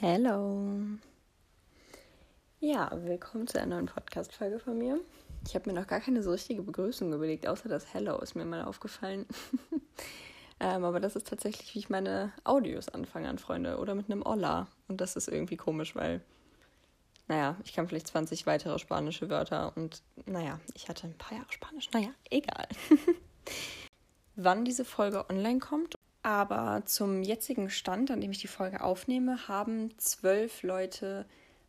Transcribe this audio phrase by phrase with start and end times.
[0.00, 0.78] Hello.
[2.60, 5.00] Ja, willkommen zu einer neuen Podcast-Folge von mir.
[5.44, 8.44] Ich habe mir noch gar keine so richtige Begrüßung überlegt, außer das Hello ist mir
[8.44, 9.26] mal aufgefallen.
[10.60, 14.22] ähm, aber das ist tatsächlich, wie ich meine Audios anfange an Freunde oder mit einem
[14.22, 14.68] Hola.
[14.86, 16.20] Und das ist irgendwie komisch, weil,
[17.26, 21.50] naja, ich kann vielleicht 20 weitere spanische Wörter und, naja, ich hatte ein paar Jahre
[21.50, 21.90] Spanisch.
[21.90, 22.68] Naja, egal.
[24.36, 25.97] Wann diese Folge online kommt
[26.28, 31.24] aber zum jetzigen Stand, an dem ich die Folge aufnehme, haben zwölf Leute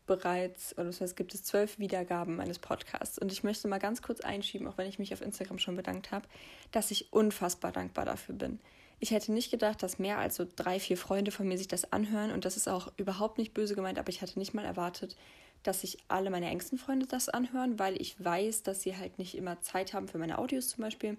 [0.05, 3.17] bereits, oder das heißt, gibt es zwölf Wiedergaben meines Podcasts.
[3.17, 6.11] Und ich möchte mal ganz kurz einschieben, auch wenn ich mich auf Instagram schon bedankt
[6.11, 6.27] habe,
[6.73, 8.59] dass ich unfassbar dankbar dafür bin.
[8.99, 11.93] Ich hätte nicht gedacht, dass mehr als so drei, vier Freunde von mir sich das
[11.93, 12.31] anhören.
[12.31, 15.15] Und das ist auch überhaupt nicht böse gemeint, aber ich hatte nicht mal erwartet,
[15.63, 19.35] dass sich alle meine engsten Freunde das anhören, weil ich weiß, dass sie halt nicht
[19.35, 21.17] immer Zeit haben für meine Audios zum Beispiel.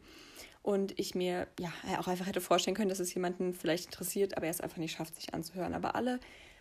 [0.62, 4.46] Und ich mir ja auch einfach hätte vorstellen können, dass es jemanden vielleicht interessiert, aber
[4.46, 5.74] er es einfach nicht schafft, sich anzuhören.
[5.74, 6.20] Aber alle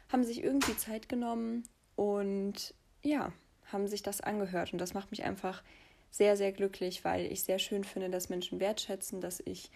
[0.10, 1.64] haben sich irgendwie Zeit genommen
[1.96, 3.32] und ja,
[3.72, 4.74] haben sich das angehört.
[4.74, 5.64] Und das macht mich einfach
[6.12, 9.70] sehr, sehr glücklich, weil ich sehr schön finde, dass Menschen wertschätzen, dass ich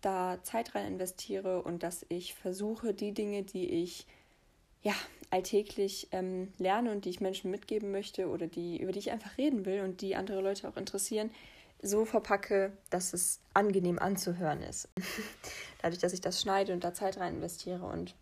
[0.00, 4.06] da Zeit rein investiere und dass ich versuche, die Dinge, die ich
[4.82, 4.94] ja
[5.30, 9.36] alltäglich ähm, lerne und die ich Menschen mitgeben möchte oder die über die ich einfach
[9.36, 11.30] reden will und die andere Leute auch interessieren,
[11.82, 14.88] so verpacke, dass es angenehm anzuhören ist.
[15.82, 18.14] Dadurch, dass ich das schneide und da Zeit rein investiere und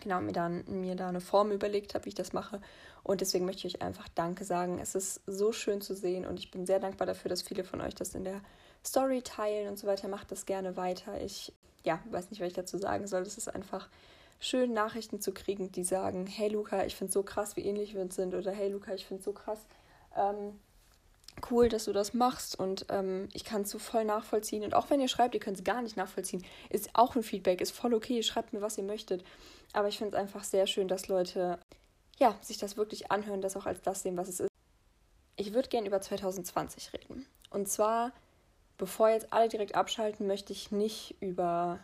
[0.00, 2.60] genau mir dann mir da eine Form überlegt habe, wie ich das mache.
[3.02, 4.78] Und deswegen möchte ich euch einfach Danke sagen.
[4.80, 7.80] Es ist so schön zu sehen und ich bin sehr dankbar dafür, dass viele von
[7.80, 8.40] euch das in der
[8.84, 10.08] Story teilen und so weiter.
[10.08, 11.20] Macht das gerne weiter.
[11.20, 11.52] Ich
[11.84, 13.22] ja, weiß nicht, was ich dazu sagen soll.
[13.22, 13.88] Es ist einfach
[14.40, 17.94] schön, Nachrichten zu kriegen, die sagen, hey Luca, ich finde es so krass, wie ähnlich
[17.94, 18.34] wir uns sind.
[18.34, 19.60] Oder hey Luca, ich finde es so krass,
[20.16, 20.58] ähm,
[21.50, 24.62] cool, dass du das machst und ähm, ich kann es so voll nachvollziehen.
[24.62, 27.60] Und auch wenn ihr schreibt, ihr könnt es gar nicht nachvollziehen, ist auch ein Feedback,
[27.60, 29.24] ist voll okay, schreibt mir, was ihr möchtet.
[29.72, 31.58] Aber ich finde es einfach sehr schön, dass Leute
[32.18, 34.50] ja, sich das wirklich anhören, das auch als das sehen, was es ist.
[35.36, 37.26] Ich würde gerne über 2020 reden.
[37.50, 38.12] Und zwar,
[38.78, 41.80] bevor jetzt alle direkt abschalten, möchte ich nicht über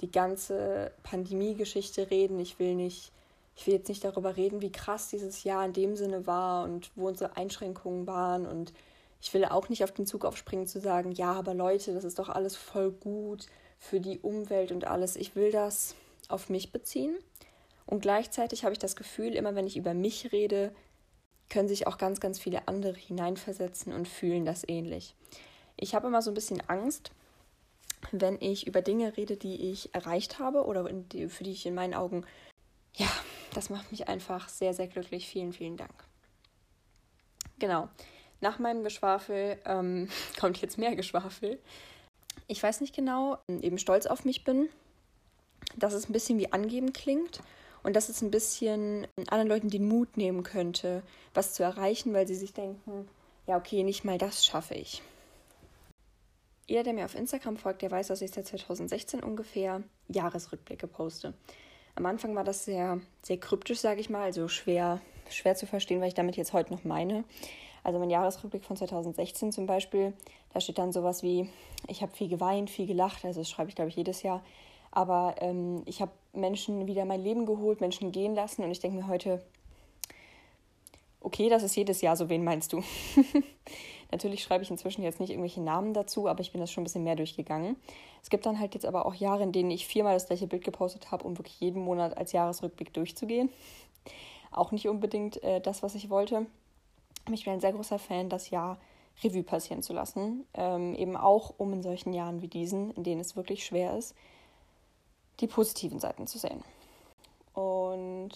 [0.00, 2.38] die ganze Pandemie-Geschichte reden.
[2.40, 3.12] Ich will nicht
[3.60, 6.90] ich will jetzt nicht darüber reden, wie krass dieses Jahr in dem Sinne war und
[6.94, 8.46] wo unsere Einschränkungen waren.
[8.46, 8.72] Und
[9.20, 12.18] ich will auch nicht auf den Zug aufspringen zu sagen, ja, aber Leute, das ist
[12.18, 13.46] doch alles voll gut
[13.78, 15.14] für die Umwelt und alles.
[15.16, 15.94] Ich will das
[16.28, 17.18] auf mich beziehen.
[17.84, 20.72] Und gleichzeitig habe ich das Gefühl, immer wenn ich über mich rede,
[21.50, 25.14] können sich auch ganz, ganz viele andere hineinversetzen und fühlen das ähnlich.
[25.76, 27.10] Ich habe immer so ein bisschen Angst,
[28.12, 30.84] wenn ich über Dinge rede, die ich erreicht habe oder
[31.28, 32.24] für die ich in meinen Augen
[32.94, 33.08] ja,
[33.54, 35.28] das macht mich einfach sehr, sehr glücklich.
[35.28, 35.92] Vielen, vielen Dank.
[37.58, 37.88] Genau.
[38.40, 40.08] Nach meinem Geschwafel ähm,
[40.40, 41.58] kommt jetzt mehr Geschwafel.
[42.46, 44.68] Ich weiß nicht genau, eben stolz auf mich bin,
[45.76, 47.42] dass es ein bisschen wie angeben klingt
[47.82, 51.02] und dass es ein bisschen anderen Leuten den Mut nehmen könnte,
[51.32, 53.08] was zu erreichen, weil sie sich denken,
[53.46, 55.02] ja, okay, nicht mal das schaffe ich.
[56.70, 61.34] Jeder, der mir auf Instagram folgt, der weiß, dass ich seit 2016 ungefähr Jahresrückblicke poste.
[61.96, 66.00] Am Anfang war das sehr, sehr kryptisch, sage ich mal, also schwer, schwer zu verstehen,
[66.00, 67.24] was ich damit jetzt heute noch meine.
[67.82, 70.12] Also mein Jahresrückblick von 2016 zum Beispiel,
[70.54, 71.50] da steht dann sowas wie,
[71.88, 74.40] ich habe viel geweint, viel gelacht, also das schreibe ich, glaube ich, jedes Jahr.
[74.92, 78.78] Aber ähm, ich habe Menschen wieder in mein Leben geholt, Menschen gehen lassen und ich
[78.78, 79.42] denke mir heute,
[81.20, 82.84] okay, das ist jedes Jahr so, wen meinst du?
[84.12, 86.84] Natürlich schreibe ich inzwischen jetzt nicht irgendwelche Namen dazu, aber ich bin das schon ein
[86.84, 87.76] bisschen mehr durchgegangen.
[88.22, 90.64] Es gibt dann halt jetzt aber auch Jahre, in denen ich viermal das gleiche Bild
[90.64, 93.50] gepostet habe, um wirklich jeden Monat als Jahresrückblick durchzugehen.
[94.50, 96.46] Auch nicht unbedingt äh, das, was ich wollte.
[97.30, 98.78] Ich bin ein sehr großer Fan, das Jahr
[99.22, 100.44] Revue passieren zu lassen.
[100.54, 104.14] Ähm, eben auch, um in solchen Jahren wie diesen, in denen es wirklich schwer ist,
[105.40, 106.64] die positiven Seiten zu sehen.
[107.54, 108.30] Und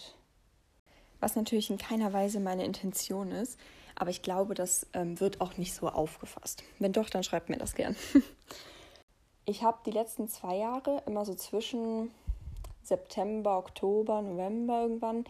[1.21, 3.59] was natürlich in keiner Weise meine Intention ist,
[3.97, 6.62] aber ich glaube, das ähm, wird auch nicht so aufgefasst.
[6.79, 7.96] Wenn doch, dann schreibt mir das gern.
[9.44, 12.11] ich habe die letzten zwei Jahre immer so zwischen
[12.82, 15.25] September, Oktober, November irgendwann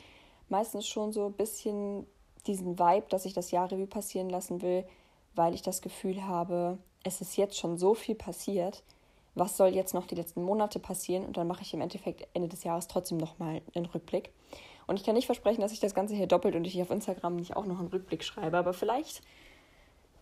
[0.49, 2.07] meistens schon so ein bisschen
[2.47, 4.85] diesen Vibe, dass ich das Jahr Revue passieren lassen will,
[5.35, 8.83] weil ich das Gefühl habe, es ist jetzt schon so viel passiert.
[9.35, 11.25] Was soll jetzt noch die letzten Monate passieren?
[11.25, 14.31] Und dann mache ich im Endeffekt Ende des Jahres trotzdem nochmal einen Rückblick.
[14.87, 17.37] Und ich kann nicht versprechen, dass ich das Ganze hier doppelt und ich auf Instagram
[17.37, 19.23] nicht auch noch einen Rückblick schreibe, aber vielleicht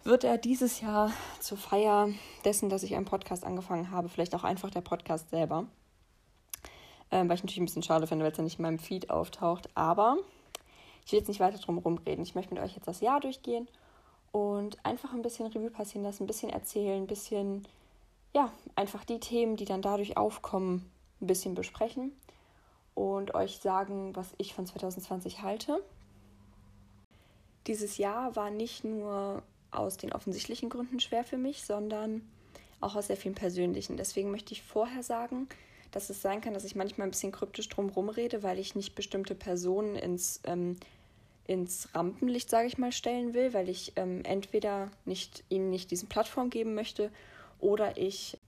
[0.04, 2.08] wird er dieses Jahr zur Feier
[2.44, 5.66] dessen, dass ich einen Podcast angefangen habe, vielleicht auch einfach der Podcast selber.
[7.10, 9.10] Ähm, weil ich natürlich ein bisschen schade finde, weil es ja nicht in meinem Feed
[9.10, 9.68] auftaucht.
[9.74, 10.16] Aber
[11.04, 12.24] ich will jetzt nicht weiter drum rumreden.
[12.24, 13.68] Ich möchte mit euch jetzt das Jahr durchgehen
[14.32, 17.66] und einfach ein bisschen Revue passieren lassen, ein bisschen erzählen, ein bisschen,
[18.34, 22.12] ja, einfach die Themen, die dann dadurch aufkommen, ein bisschen besprechen.
[22.94, 25.82] Und euch sagen, was ich von 2020 halte.
[27.66, 32.22] Dieses Jahr war nicht nur aus den offensichtlichen Gründen schwer für mich, sondern
[32.80, 33.96] auch aus sehr vielen persönlichen.
[33.96, 35.48] Deswegen möchte ich vorher sagen,
[35.92, 38.94] dass es sein kann, dass ich manchmal ein bisschen kryptisch drumherum rede, weil ich nicht
[38.94, 40.76] bestimmte Personen ins, ähm,
[41.46, 46.08] ins Rampenlicht, sage ich mal, stellen will, weil ich ähm, entweder nicht, ihnen nicht diesen
[46.08, 47.10] Plattform geben möchte
[47.60, 48.38] oder ich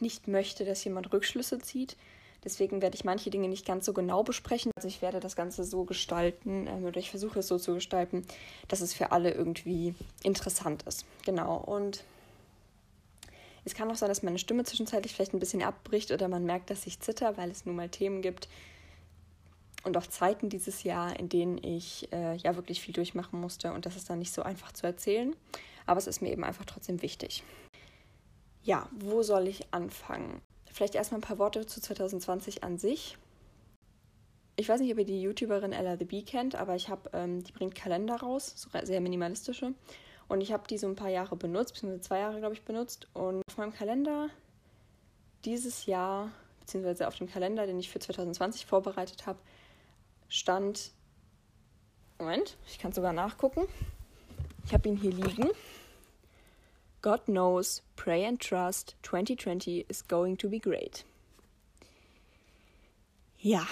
[0.00, 1.96] nicht möchte, dass jemand Rückschlüsse zieht.
[2.44, 4.70] Deswegen werde ich manche Dinge nicht ganz so genau besprechen.
[4.76, 8.26] Also ich werde das Ganze so gestalten ähm, oder ich versuche es so zu gestalten,
[8.68, 11.06] dass es für alle irgendwie interessant ist.
[11.24, 11.56] Genau.
[11.56, 12.04] Und
[13.64, 16.70] es kann auch sein, dass meine Stimme zwischenzeitlich vielleicht ein bisschen abbricht oder man merkt,
[16.70, 18.48] dass ich zitter, weil es nun mal Themen gibt
[19.84, 23.86] und auch Zeiten dieses Jahr, in denen ich äh, ja wirklich viel durchmachen musste und
[23.86, 25.34] das ist dann nicht so einfach zu erzählen.
[25.86, 27.42] Aber es ist mir eben einfach trotzdem wichtig.
[28.62, 30.40] Ja, wo soll ich anfangen?
[30.74, 33.16] Vielleicht erstmal ein paar Worte zu 2020 an sich.
[34.56, 37.44] Ich weiß nicht, ob ihr die YouTuberin Ella the Bee kennt, aber ich habe, ähm,
[37.44, 39.72] die bringt Kalender raus, so sehr minimalistische.
[40.26, 43.06] Und ich habe die so ein paar Jahre benutzt, beziehungsweise zwei Jahre, glaube ich, benutzt.
[43.14, 44.30] Und auf meinem Kalender
[45.44, 49.38] dieses Jahr, beziehungsweise auf dem Kalender, den ich für 2020 vorbereitet habe,
[50.28, 50.90] stand.
[52.18, 53.62] Moment, ich kann sogar nachgucken.
[54.66, 55.50] Ich habe ihn hier liegen.
[57.04, 61.04] God knows, pray and trust, 2020 is going to be great.
[63.38, 63.66] Ja,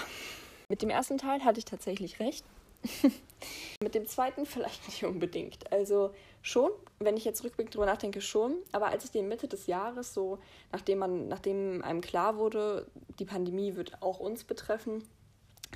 [0.68, 2.44] mit dem ersten Teil hatte ich tatsächlich recht.
[3.82, 5.72] mit dem zweiten vielleicht nicht unbedingt.
[5.72, 6.12] Also
[6.42, 8.56] schon, wenn ich jetzt rückblickend drüber nachdenke, schon.
[8.70, 10.38] Aber als ich den Mitte des Jahres, so
[10.70, 12.86] nachdem man, nachdem einem klar wurde,
[13.18, 15.08] die Pandemie wird auch uns betreffen,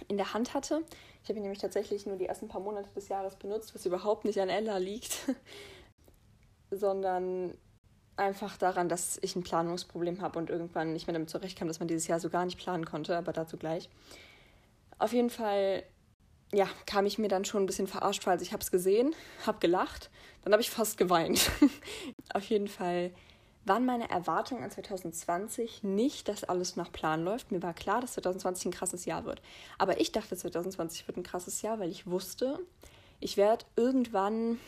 [0.08, 0.84] in der Hand hatte.
[1.22, 4.38] Ich habe nämlich tatsächlich nur die ersten paar Monate des Jahres benutzt, was überhaupt nicht
[4.38, 5.20] an Ella liegt
[6.70, 7.54] sondern
[8.16, 11.88] einfach daran, dass ich ein Planungsproblem habe und irgendwann nicht mehr damit zurechtkam, dass man
[11.88, 13.90] dieses Jahr so gar nicht planen konnte, aber dazu gleich.
[14.98, 15.82] Auf jeden Fall,
[16.52, 19.14] ja, kam ich mir dann schon ein bisschen verarscht vor, als ich habe es gesehen,
[19.46, 20.10] habe gelacht,
[20.42, 21.50] dann habe ich fast geweint.
[22.34, 23.12] Auf jeden Fall
[23.66, 27.50] waren meine Erwartungen an 2020 nicht, dass alles nach Plan läuft.
[27.50, 29.42] Mir war klar, dass 2020 ein krasses Jahr wird.
[29.76, 32.60] Aber ich dachte, 2020 wird ein krasses Jahr, weil ich wusste,
[33.20, 34.58] ich werde irgendwann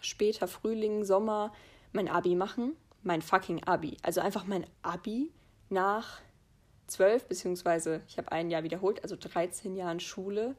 [0.00, 1.52] später Frühling, Sommer
[1.92, 2.76] mein Abi machen.
[3.02, 3.96] Mein fucking Abi.
[4.02, 5.30] Also einfach mein Abi
[5.70, 6.20] nach
[6.86, 10.56] zwölf, beziehungsweise ich habe ein Jahr wiederholt, also 13 Jahren Schule,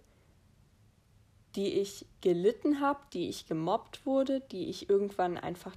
[1.55, 5.75] die ich gelitten habe, die ich gemobbt wurde, die ich irgendwann einfach,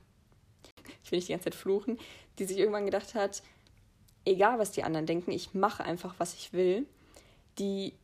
[1.03, 1.99] ich will nicht die ganze Zeit fluchen,
[2.39, 3.43] die sich irgendwann gedacht hat,
[4.25, 6.87] egal was die anderen denken, ich mache einfach, was ich will,
[7.59, 7.95] die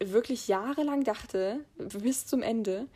[0.00, 2.86] wirklich jahrelang dachte, bis zum Ende,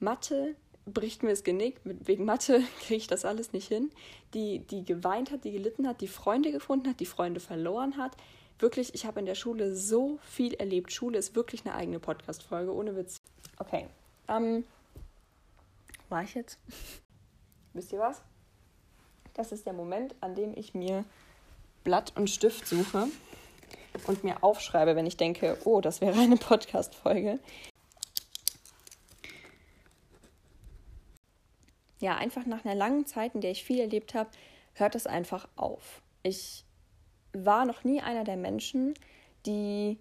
[0.00, 0.54] Mathe
[0.86, 3.90] bricht mir das Genick, wegen Mathe kriege ich das alles nicht hin,
[4.34, 8.16] die, die geweint hat, die gelitten hat, die Freunde gefunden hat, die Freunde verloren hat.
[8.58, 10.92] Wirklich, ich habe in der Schule so viel erlebt.
[10.92, 13.20] Schule ist wirklich eine eigene Podcast-Folge, ohne Witz.
[13.58, 13.88] Okay.
[14.28, 14.64] Ähm,
[16.08, 16.58] war ich jetzt?
[17.72, 18.22] Wisst ihr was?
[19.34, 21.04] Das ist der Moment, an dem ich mir
[21.82, 23.08] Blatt und Stift suche
[24.06, 27.38] und mir aufschreibe, wenn ich denke, oh, das wäre eine Podcast-Folge.
[32.04, 34.28] ja, einfach nach einer langen Zeit, in der ich viel erlebt habe,
[34.74, 36.02] hört es einfach auf.
[36.22, 36.64] Ich
[37.32, 38.94] war noch nie einer der Menschen,
[39.46, 39.98] die,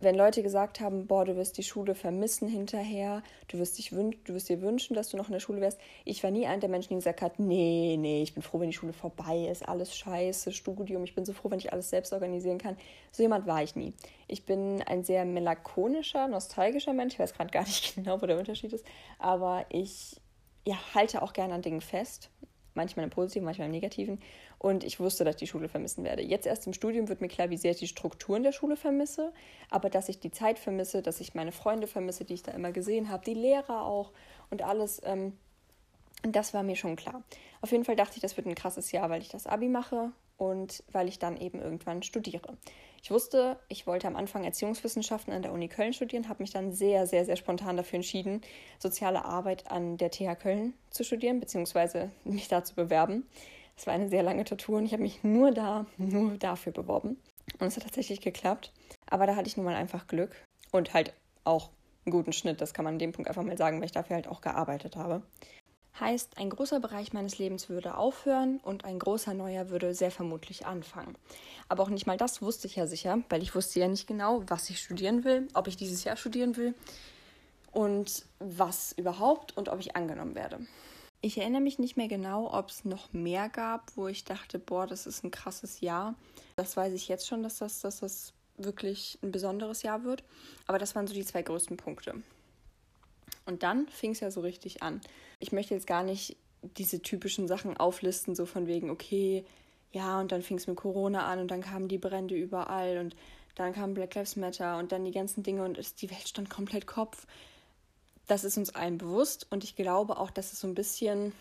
[0.00, 4.16] wenn Leute gesagt haben, boah, du wirst die Schule vermissen hinterher, du wirst, dich wün
[4.24, 5.78] du wirst dir wünschen, dass du noch in der Schule wärst.
[6.04, 8.70] Ich war nie einer der Menschen, die gesagt hat, nee, nee, ich bin froh, wenn
[8.70, 12.12] die Schule vorbei ist, alles scheiße, Studium, ich bin so froh, wenn ich alles selbst
[12.12, 12.76] organisieren kann.
[13.12, 13.94] So jemand war ich nie.
[14.28, 17.14] Ich bin ein sehr melancholischer, nostalgischer Mensch.
[17.14, 18.84] Ich weiß gerade gar nicht genau, wo der Unterschied ist,
[19.18, 20.20] aber ich
[20.66, 22.30] ja, halte auch gerne an Dingen fest.
[22.74, 24.20] Manchmal im Positiven, manchmal im Negativen.
[24.58, 26.22] Und ich wusste, dass ich die Schule vermissen werde.
[26.22, 29.32] Jetzt erst im Studium wird mir klar, wie sehr ich die Strukturen der Schule vermisse.
[29.70, 32.72] Aber dass ich die Zeit vermisse, dass ich meine Freunde vermisse, die ich da immer
[32.72, 34.12] gesehen habe, die Lehrer auch
[34.50, 35.32] und alles, ähm,
[36.22, 37.22] das war mir schon klar.
[37.60, 40.12] Auf jeden Fall dachte ich, das wird ein krasses Jahr, weil ich das Abi mache
[40.36, 42.56] und weil ich dann eben irgendwann studiere.
[43.04, 46.72] Ich wusste, ich wollte am Anfang Erziehungswissenschaften an der Uni Köln studieren, habe mich dann
[46.72, 48.40] sehr, sehr, sehr spontan dafür entschieden,
[48.78, 53.26] soziale Arbeit an der TH Köln zu studieren, beziehungsweise mich da zu bewerben.
[53.76, 57.18] Es war eine sehr lange Tortur und ich habe mich nur da, nur dafür beworben.
[57.58, 58.72] Und es hat tatsächlich geklappt.
[59.04, 60.34] Aber da hatte ich nun mal einfach Glück
[60.72, 61.12] und halt
[61.44, 61.68] auch
[62.06, 62.62] einen guten Schnitt.
[62.62, 64.96] Das kann man an dem Punkt einfach mal sagen, weil ich dafür halt auch gearbeitet
[64.96, 65.20] habe.
[66.00, 70.66] Heißt, ein großer Bereich meines Lebens würde aufhören und ein großer neuer würde sehr vermutlich
[70.66, 71.16] anfangen.
[71.68, 74.42] Aber auch nicht mal das wusste ich ja sicher, weil ich wusste ja nicht genau,
[74.48, 76.74] was ich studieren will, ob ich dieses Jahr studieren will
[77.70, 80.66] und was überhaupt und ob ich angenommen werde.
[81.20, 84.86] Ich erinnere mich nicht mehr genau, ob es noch mehr gab, wo ich dachte, boah,
[84.86, 86.16] das ist ein krasses Jahr.
[86.56, 90.22] Das weiß ich jetzt schon, dass das, dass das wirklich ein besonderes Jahr wird.
[90.66, 92.22] Aber das waren so die zwei größten Punkte.
[93.46, 95.00] Und dann fing es ja so richtig an.
[95.38, 96.36] Ich möchte jetzt gar nicht
[96.76, 99.44] diese typischen Sachen auflisten, so von wegen, okay,
[99.92, 103.14] ja, und dann fing es mit Corona an und dann kamen die Brände überall und
[103.54, 106.86] dann kam Black Lives Matter und dann die ganzen Dinge und die Welt stand komplett
[106.86, 107.26] Kopf.
[108.26, 111.32] Das ist uns allen bewusst und ich glaube auch, dass es so ein bisschen,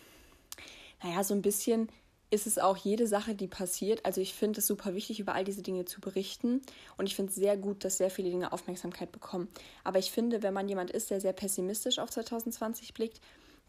[1.01, 1.89] naja, so ein bisschen
[2.33, 4.03] ist es auch jede Sache, die passiert.
[4.05, 6.61] Also ich finde es super wichtig, über all diese Dinge zu berichten.
[6.97, 9.47] Und ich finde es sehr gut, dass sehr viele Dinge Aufmerksamkeit bekommen.
[9.83, 13.21] Aber ich finde, wenn man jemand ist, der sehr pessimistisch auf 2020 blickt,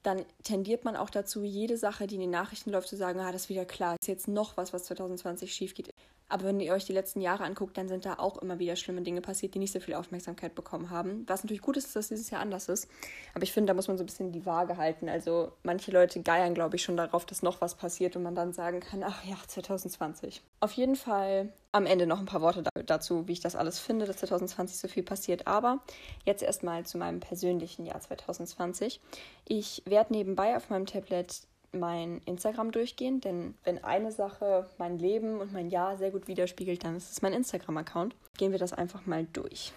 [0.03, 3.33] dann tendiert man auch dazu, jede Sache, die in den Nachrichten läuft, zu sagen, ah,
[3.33, 5.91] das ist wieder klar, ist jetzt noch was, was 2020 schief geht.
[6.29, 9.03] Aber wenn ihr euch die letzten Jahre anguckt, dann sind da auch immer wieder schlimme
[9.03, 11.25] Dinge passiert, die nicht so viel Aufmerksamkeit bekommen haben.
[11.27, 12.89] Was natürlich gut ist, dass dieses Jahr anders ist.
[13.35, 15.09] Aber ich finde, da muss man so ein bisschen die Waage halten.
[15.09, 18.53] Also manche Leute geiern, glaube ich, schon darauf, dass noch was passiert und man dann
[18.53, 20.43] sagen kann, ach ja, 2020.
[20.61, 24.07] Auf jeden Fall am Ende noch ein paar Worte dazu, wie ich das alles finde,
[24.07, 25.47] dass 2020 so viel passiert.
[25.47, 25.81] Aber
[26.25, 29.01] jetzt erstmal zu meinem persönlichen Jahr 2020.
[29.47, 31.43] Ich werde nebenbei auf meinem Tablet
[31.79, 36.85] mein Instagram durchgehen, denn wenn eine Sache mein Leben und mein Jahr sehr gut widerspiegelt,
[36.85, 38.15] dann ist es mein Instagram-Account.
[38.37, 39.73] Gehen wir das einfach mal durch.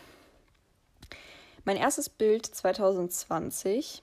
[1.66, 4.02] Mein erstes Bild 2020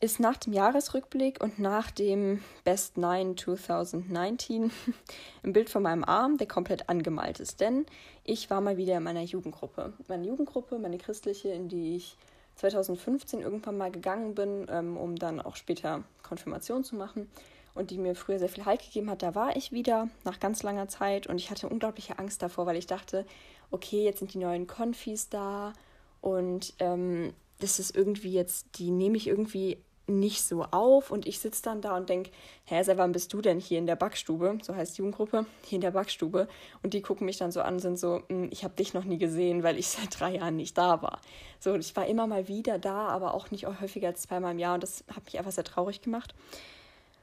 [0.00, 4.70] ist nach dem Jahresrückblick und nach dem Best Nine 2019
[5.42, 7.60] ein Bild von meinem Arm, der komplett angemalt ist.
[7.60, 7.86] Denn
[8.24, 9.94] ich war mal wieder in meiner Jugendgruppe.
[10.08, 12.16] Meine Jugendgruppe, meine christliche, in die ich
[12.56, 17.30] 2015 irgendwann mal gegangen bin, ähm, um dann auch später Konfirmation zu machen
[17.74, 20.62] und die mir früher sehr viel Halt gegeben hat, da war ich wieder nach ganz
[20.62, 23.26] langer Zeit und ich hatte unglaubliche Angst davor, weil ich dachte,
[23.70, 25.72] okay, jetzt sind die neuen Konfis da
[26.20, 31.40] und ähm, das ist irgendwie jetzt, die nehme ich irgendwie nicht so auf und ich
[31.40, 32.30] sitze dann da und denke,
[32.64, 34.58] hä, seit wann bist du denn hier in der Backstube?
[34.62, 36.48] So heißt die Jugendgruppe, hier in der Backstube.
[36.82, 39.04] Und die gucken mich dann so an und sind so, hm, ich habe dich noch
[39.04, 41.20] nie gesehen, weil ich seit drei Jahren nicht da war.
[41.60, 44.74] So, ich war immer mal wieder da, aber auch nicht häufiger als zweimal im Jahr
[44.74, 46.34] und das hat mich einfach sehr traurig gemacht.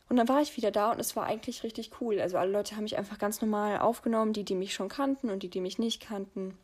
[0.10, 2.20] Und dann war ich wieder da und es war eigentlich richtig cool.
[2.20, 5.44] Also alle Leute haben mich einfach ganz normal aufgenommen, die, die mich schon kannten und
[5.44, 6.58] die, die mich nicht kannten.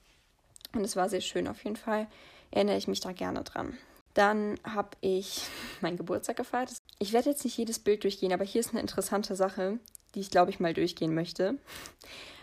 [0.74, 2.08] Und es war sehr schön auf jeden Fall.
[2.52, 3.78] Erinnere ich mich da gerne dran.
[4.20, 5.44] Dann habe ich
[5.80, 6.74] meinen Geburtstag gefeiert.
[7.00, 9.80] Ich werde jetzt nicht jedes Bild durchgehen, aber hier ist eine interessante Sache,
[10.14, 11.58] die ich glaube ich mal durchgehen möchte,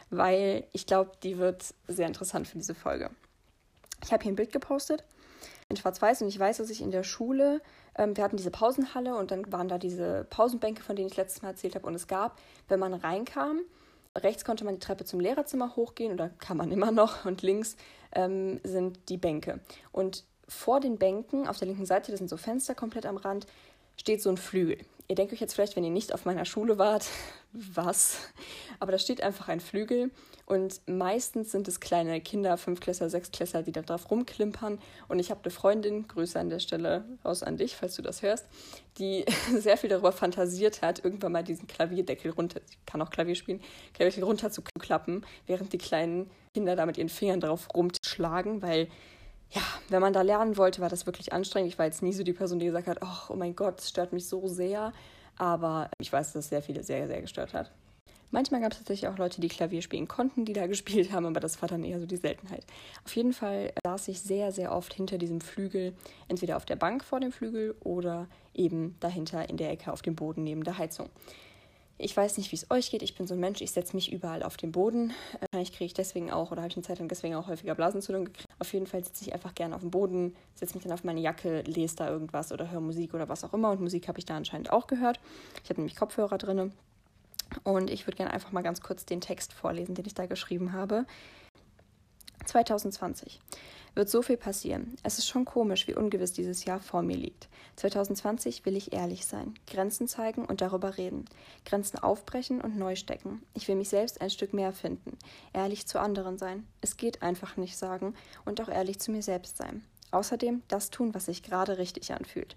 [0.08, 3.10] weil ich glaube, die wird sehr interessant für diese Folge.
[4.02, 5.04] Ich habe hier ein Bild gepostet
[5.68, 7.60] in Schwarz-Weiß und ich weiß, dass ich in der Schule,
[7.94, 11.42] ähm, wir hatten diese Pausenhalle und dann waren da diese Pausenbänke, von denen ich letztes
[11.42, 11.86] Mal erzählt habe.
[11.86, 13.60] Und es gab, wenn man reinkam,
[14.16, 17.76] rechts konnte man die Treppe zum Lehrerzimmer hochgehen oder kann man immer noch und links
[18.12, 19.60] ähm, sind die Bänke.
[19.92, 23.46] Und vor den Bänken auf der linken Seite, das sind so Fenster komplett am Rand,
[23.96, 24.78] steht so ein Flügel.
[25.08, 27.06] Ihr denkt euch jetzt vielleicht, wenn ihr nicht auf meiner Schule wart,
[27.52, 28.18] was?
[28.80, 30.10] Aber da steht einfach ein Flügel
[30.46, 34.78] und meistens sind es kleine Kinder, Fünfklässler, Sechstklässler, die da drauf rumklimpern.
[35.08, 38.22] Und ich habe eine Freundin, Grüße an der Stelle raus an dich, falls du das
[38.22, 38.46] hörst,
[38.98, 39.24] die
[39.56, 43.60] sehr viel darüber fantasiert hat, irgendwann mal diesen Klavierdeckel runter, ich kann auch Klavier spielen,
[43.94, 48.88] Klavierdeckel runter zu klappen, während die kleinen Kinder da mit ihren Fingern drauf rumschlagen, weil
[49.50, 51.72] ja, wenn man da lernen wollte, war das wirklich anstrengend.
[51.72, 54.12] Ich war jetzt nie so die Person, die gesagt hat, oh, mein Gott, das stört
[54.12, 54.92] mich so sehr.
[55.38, 57.70] Aber ich weiß, dass es sehr viele sehr, sehr gestört hat.
[58.32, 61.40] Manchmal gab es tatsächlich auch Leute, die Klavier spielen konnten, die da gespielt haben, aber
[61.40, 62.64] das war dann eher so die Seltenheit.
[63.04, 65.94] Auf jeden Fall saß ich sehr, sehr oft hinter diesem Flügel,
[66.28, 70.16] entweder auf der Bank vor dem Flügel oder eben dahinter in der Ecke auf dem
[70.16, 71.08] Boden neben der Heizung.
[71.98, 73.02] Ich weiß nicht, wie es euch geht.
[73.02, 75.14] Ich bin so ein Mensch, ich setze mich überall auf den Boden.
[75.40, 78.26] Wahrscheinlich kriege ich deswegen auch, oder habe ich eine Zeit lang deswegen auch häufiger Blasenentzündung
[78.26, 78.48] gekriegt.
[78.58, 81.20] Auf jeden Fall sitze ich einfach gerne auf dem Boden, setze mich dann auf meine
[81.20, 83.70] Jacke, lese da irgendwas oder höre Musik oder was auch immer.
[83.70, 85.20] Und Musik habe ich da anscheinend auch gehört.
[85.64, 86.72] Ich habe nämlich Kopfhörer drin.
[87.64, 90.72] Und ich würde gerne einfach mal ganz kurz den Text vorlesen, den ich da geschrieben
[90.74, 91.06] habe.
[92.46, 93.40] 2020
[93.94, 94.96] wird so viel passieren.
[95.02, 97.48] Es ist schon komisch, wie ungewiss dieses Jahr vor mir liegt.
[97.76, 101.24] 2020 will ich ehrlich sein, Grenzen zeigen und darüber reden,
[101.64, 103.42] Grenzen aufbrechen und neu stecken.
[103.54, 105.16] Ich will mich selbst ein Stück mehr finden,
[105.52, 106.66] ehrlich zu anderen sein.
[106.82, 109.82] Es geht einfach nicht sagen und auch ehrlich zu mir selbst sein.
[110.10, 112.56] Außerdem das tun, was sich gerade richtig anfühlt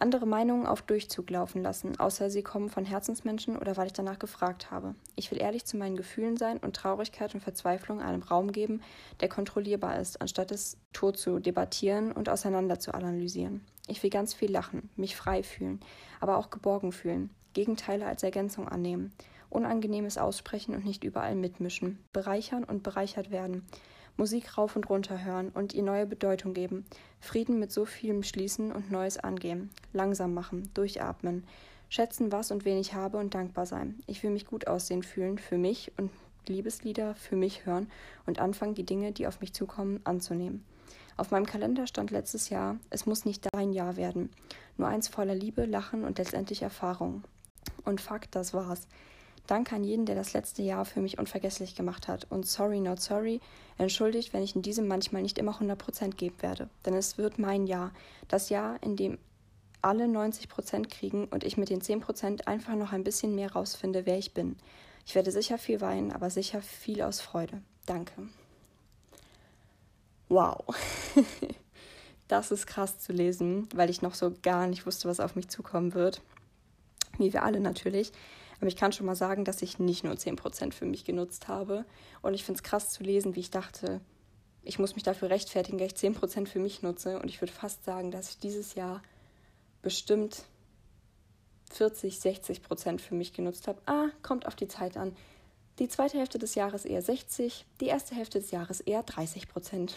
[0.00, 4.18] andere Meinungen auf Durchzug laufen lassen, außer sie kommen von Herzensmenschen oder weil ich danach
[4.18, 4.94] gefragt habe.
[5.14, 8.82] Ich will ehrlich zu meinen Gefühlen sein und Traurigkeit und Verzweiflung einem Raum geben,
[9.20, 13.64] der kontrollierbar ist, anstatt es tot zu debattieren und auseinander zu analysieren.
[13.88, 15.80] Ich will ganz viel lachen, mich frei fühlen,
[16.20, 19.12] aber auch geborgen fühlen, Gegenteile als Ergänzung annehmen,
[19.48, 23.64] Unangenehmes aussprechen und nicht überall mitmischen, bereichern und bereichert werden,
[24.16, 26.86] Musik rauf und runter hören und ihr neue Bedeutung geben,
[27.20, 31.44] Frieden mit so vielem schließen und Neues angehen, langsam machen, durchatmen,
[31.88, 34.00] schätzen, was und wen ich habe und dankbar sein.
[34.06, 36.10] Ich will mich gut aussehen fühlen für mich und
[36.48, 37.90] Liebeslieder für mich hören
[38.24, 40.64] und anfangen, die Dinge, die auf mich zukommen, anzunehmen.
[41.16, 44.30] Auf meinem Kalender stand letztes Jahr, es muss nicht dein Jahr werden,
[44.76, 47.24] nur eins voller Liebe, Lachen und letztendlich Erfahrung.
[47.84, 48.86] Und fuck, das war's.
[49.46, 52.26] Danke an jeden, der das letzte Jahr für mich unvergesslich gemacht hat.
[52.30, 53.40] Und sorry, not sorry,
[53.78, 56.68] entschuldigt, wenn ich in diesem manchmal nicht immer 100% geben werde.
[56.84, 57.92] Denn es wird mein Jahr.
[58.28, 59.18] Das Jahr, in dem
[59.82, 64.18] alle 90% kriegen und ich mit den 10% einfach noch ein bisschen mehr rausfinde, wer
[64.18, 64.56] ich bin.
[65.06, 67.62] Ich werde sicher viel weinen, aber sicher viel aus Freude.
[67.86, 68.28] Danke.
[70.28, 70.64] Wow.
[72.28, 75.48] das ist krass zu lesen, weil ich noch so gar nicht wusste, was auf mich
[75.48, 76.20] zukommen wird.
[77.18, 78.10] Wie wir alle natürlich.
[78.58, 81.84] Aber ich kann schon mal sagen, dass ich nicht nur 10% für mich genutzt habe.
[82.22, 84.00] Und ich finde es krass zu lesen, wie ich dachte,
[84.62, 87.20] ich muss mich dafür rechtfertigen, dass ich 10% für mich nutze.
[87.20, 89.02] Und ich würde fast sagen, dass ich dieses Jahr
[89.82, 90.44] bestimmt
[91.72, 93.80] 40, 60% für mich genutzt habe.
[93.86, 95.16] Ah, kommt auf die Zeit an.
[95.78, 99.92] Die zweite Hälfte des Jahres eher 60, die erste Hälfte des Jahres eher 30%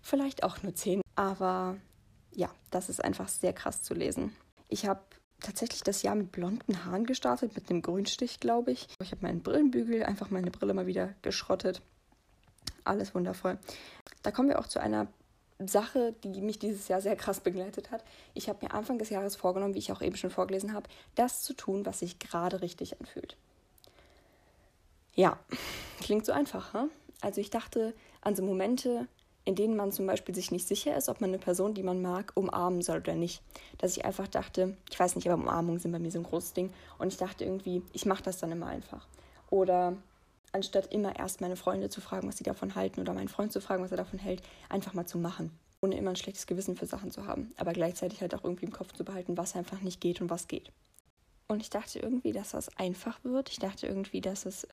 [0.00, 1.02] Vielleicht auch nur 10.
[1.16, 1.76] Aber
[2.32, 4.36] ja, das ist einfach sehr krass zu lesen.
[4.68, 5.00] Ich habe
[5.40, 8.88] tatsächlich das Jahr mit blonden Haaren gestartet, mit einem Grünstich, glaube ich.
[9.00, 11.82] Ich habe meinen Brillenbügel, einfach meine Brille mal wieder geschrottet.
[12.84, 13.58] Alles wundervoll.
[14.22, 15.08] Da kommen wir auch zu einer
[15.58, 18.04] Sache, die mich dieses Jahr sehr krass begleitet hat.
[18.34, 21.42] Ich habe mir Anfang des Jahres vorgenommen, wie ich auch eben schon vorgelesen habe, das
[21.42, 23.36] zu tun, was sich gerade richtig anfühlt.
[25.14, 25.38] Ja,
[26.00, 26.90] klingt so einfach, hm?
[27.22, 29.08] Also ich dachte an so Momente,
[29.46, 32.02] in denen man zum Beispiel sich nicht sicher ist, ob man eine Person, die man
[32.02, 33.42] mag, umarmen soll oder nicht.
[33.78, 36.52] Dass ich einfach dachte, ich weiß nicht, aber Umarmungen sind bei mir so ein großes
[36.52, 36.72] Ding.
[36.98, 39.06] Und ich dachte irgendwie, ich mache das dann immer einfach.
[39.48, 39.96] Oder
[40.50, 43.60] anstatt immer erst meine Freunde zu fragen, was sie davon halten, oder meinen Freund zu
[43.60, 45.56] fragen, was er davon hält, einfach mal zu machen.
[45.80, 47.54] Ohne immer ein schlechtes Gewissen für Sachen zu haben.
[47.56, 50.48] Aber gleichzeitig halt auch irgendwie im Kopf zu behalten, was einfach nicht geht und was
[50.48, 50.72] geht.
[51.46, 53.50] Und ich dachte irgendwie, dass das einfach wird.
[53.50, 54.66] Ich dachte irgendwie, dass es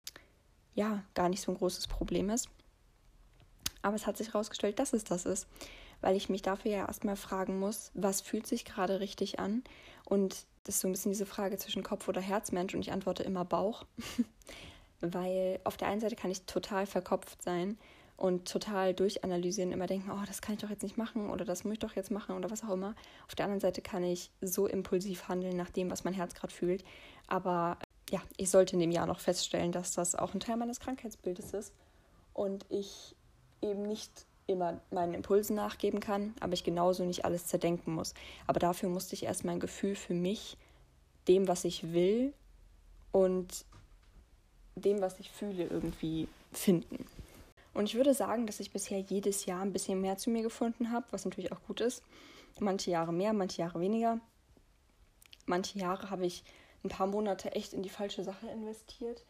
[0.73, 2.49] ja gar nicht so ein großes Problem ist.
[3.83, 5.47] Aber es hat sich herausgestellt, dass es das ist,
[6.01, 9.63] weil ich mich dafür ja erstmal fragen muss, was fühlt sich gerade richtig an?
[10.05, 13.23] Und das ist so ein bisschen diese Frage zwischen Kopf oder Herzmensch und ich antworte
[13.23, 13.85] immer Bauch,
[15.01, 17.77] weil auf der einen Seite kann ich total verkopft sein
[18.15, 21.65] und total durchanalysieren, immer denken, oh, das kann ich doch jetzt nicht machen oder das
[21.65, 22.95] muss ich doch jetzt machen oder was auch immer.
[23.27, 26.53] Auf der anderen Seite kann ich so impulsiv handeln nach dem, was mein Herz gerade
[26.53, 26.85] fühlt.
[27.27, 27.77] Aber
[28.09, 31.53] ja, ich sollte in dem Jahr noch feststellen, dass das auch ein Teil meines Krankheitsbildes
[31.53, 31.73] ist
[32.33, 33.15] und ich
[33.63, 38.13] eben nicht immer meinen Impulsen nachgeben kann, aber ich genauso nicht alles zerdenken muss.
[38.45, 40.57] Aber dafür musste ich erst mein Gefühl für mich,
[41.27, 42.33] dem, was ich will
[43.11, 43.65] und
[44.75, 47.05] dem, was ich fühle, irgendwie finden.
[47.73, 50.91] Und ich würde sagen, dass ich bisher jedes Jahr ein bisschen mehr zu mir gefunden
[50.91, 52.03] habe, was natürlich auch gut ist.
[52.59, 54.19] Manche Jahre mehr, manche Jahre weniger.
[55.45, 56.43] Manche Jahre habe ich
[56.83, 59.23] ein paar Monate echt in die falsche Sache investiert.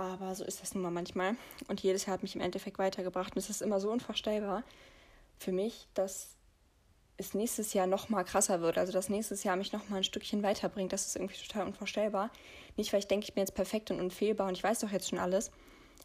[0.00, 1.36] Aber so ist das nun mal manchmal.
[1.68, 3.34] Und jedes Jahr hat mich im Endeffekt weitergebracht.
[3.34, 4.62] Und es ist immer so unvorstellbar
[5.38, 6.36] für mich, dass
[7.18, 8.78] es nächstes Jahr noch mal krasser wird.
[8.78, 10.94] Also, dass nächstes Jahr mich noch mal ein Stückchen weiterbringt.
[10.94, 12.30] Das ist irgendwie total unvorstellbar.
[12.78, 15.10] Nicht, weil ich denke, ich bin jetzt perfekt und unfehlbar und ich weiß doch jetzt
[15.10, 15.50] schon alles.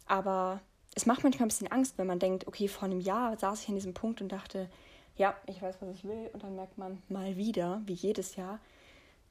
[0.04, 0.60] Aber
[0.94, 3.68] es macht manchmal ein bisschen Angst, wenn man denkt, okay, vor einem Jahr saß ich
[3.70, 4.68] an diesem Punkt und dachte,
[5.16, 6.28] ja, ich weiß, was ich will.
[6.34, 8.60] Und dann merkt man mal wieder, wie jedes Jahr,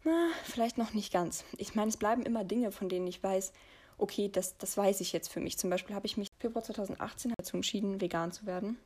[0.03, 1.43] na, vielleicht noch nicht ganz.
[1.59, 3.53] Ich meine, es bleiben immer Dinge, von denen ich weiß,
[3.97, 5.57] okay, das, das weiß ich jetzt für mich.
[5.57, 8.77] Zum Beispiel habe ich mich Februar 2018 dazu entschieden, vegan zu werden.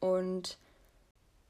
[0.00, 0.58] Und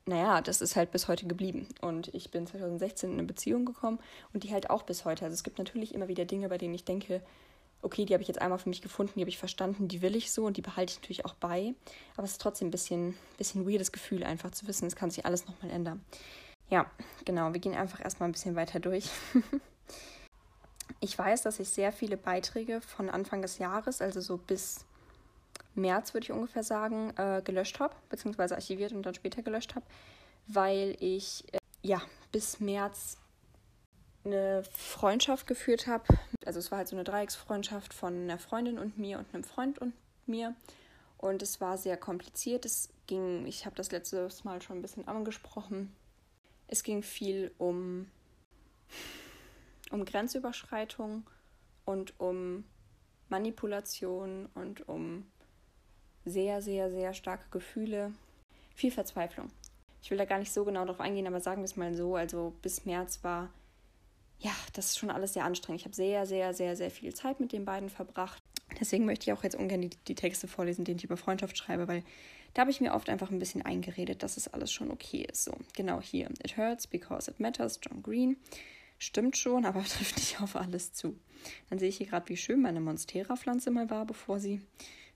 [0.07, 1.69] naja, das ist halt bis heute geblieben.
[1.81, 3.99] Und ich bin 2016 in eine Beziehung gekommen
[4.33, 5.25] und die halt auch bis heute.
[5.25, 7.23] Also es gibt natürlich immer wieder Dinge, bei denen ich denke,
[7.81, 10.17] okay, die habe ich jetzt einmal für mich gefunden, die habe ich verstanden, die will
[10.17, 11.75] ich so und die behalte ich natürlich auch bei.
[12.17, 15.25] Aber es ist trotzdem ein bisschen, bisschen weirdes Gefühl, einfach zu wissen, es kann sich
[15.25, 16.05] alles nochmal ändern.
[16.71, 16.91] Ja,
[17.25, 19.09] genau, wir gehen einfach erstmal ein bisschen weiter durch.
[21.05, 24.87] Ich weiß, dass ich sehr viele Beiträge von Anfang des Jahres, also so bis
[25.75, 29.85] März würde ich ungefähr sagen, äh, gelöscht habe, beziehungsweise archiviert und dann später gelöscht habe,
[30.47, 32.01] weil ich äh, ja
[32.33, 33.19] bis März
[34.25, 36.05] eine Freundschaft geführt habe.
[36.47, 39.79] Also es war halt so eine Dreiecksfreundschaft von einer Freundin und mir und einem Freund
[39.81, 39.93] und
[40.25, 40.55] mir.
[41.19, 42.65] Und es war sehr kompliziert.
[42.65, 45.95] Es ging, ich habe das letztes Mal schon ein bisschen angesprochen.
[46.67, 48.11] Es ging viel um
[49.95, 51.25] um Grenzüberschreitung
[51.85, 52.65] und um
[53.29, 55.25] Manipulation und um
[56.25, 58.13] sehr, sehr, sehr starke Gefühle,
[58.75, 59.51] viel Verzweiflung.
[60.03, 62.17] Ich will da gar nicht so genau drauf eingehen, aber sagen wir es mal so,
[62.17, 63.51] also bis März war,
[64.41, 65.81] ja, das ist schon alles sehr anstrengend.
[65.81, 68.43] Ich habe sehr, sehr, sehr, sehr viel Zeit mit den beiden verbracht.
[68.81, 71.87] Deswegen möchte ich auch jetzt ungern die, die Texte vorlesen, die ich über Freundschaft schreibe,
[71.87, 72.03] weil
[72.53, 75.45] da habe ich mir oft einfach ein bisschen eingeredet, dass es alles schon okay ist.
[75.45, 76.29] So, genau hier.
[76.43, 78.37] It hurts because it matters, John Green.
[78.99, 81.19] Stimmt schon, aber trifft nicht auf alles zu.
[81.69, 84.61] Dann sehe ich hier gerade, wie schön meine Monstera-Pflanze mal war, bevor sie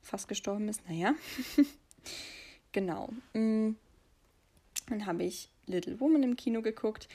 [0.03, 0.87] fast gestorben ist.
[0.89, 1.15] Naja,
[2.73, 3.09] genau.
[3.33, 3.73] Mm.
[4.89, 7.09] Dann habe ich Little Woman im Kino geguckt.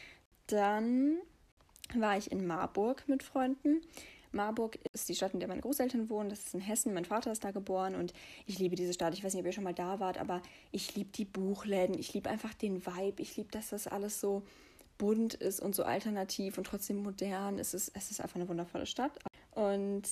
[0.47, 1.17] Dann
[1.95, 3.81] war ich in Marburg mit Freunden.
[4.31, 6.29] Marburg ist die Stadt, in der meine Großeltern wohnen.
[6.29, 6.93] Das ist in Hessen.
[6.93, 8.13] Mein Vater ist da geboren und
[8.45, 9.13] ich liebe diese Stadt.
[9.13, 11.97] Ich weiß nicht, ob ihr schon mal da wart, aber ich liebe die Buchläden.
[11.97, 13.21] Ich liebe einfach den Vibe.
[13.21, 14.43] Ich liebe, dass das alles so
[15.03, 17.59] bunt ist und so alternativ und trotzdem modern.
[17.59, 19.19] Es ist, es ist einfach eine wundervolle Stadt.
[19.51, 20.03] Und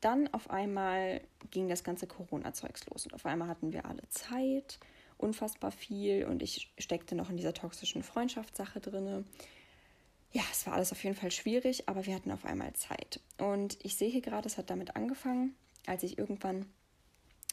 [0.00, 4.78] dann auf einmal ging das ganze Corona-Zeugs los und auf einmal hatten wir alle Zeit,
[5.18, 9.24] unfassbar viel und ich steckte noch in dieser toxischen Freundschaftssache drinne
[10.32, 13.20] ja, es war alles auf jeden Fall schwierig, aber wir hatten auf einmal Zeit.
[13.38, 15.54] Und ich sehe hier gerade, es hat damit angefangen,
[15.86, 16.66] als ich irgendwann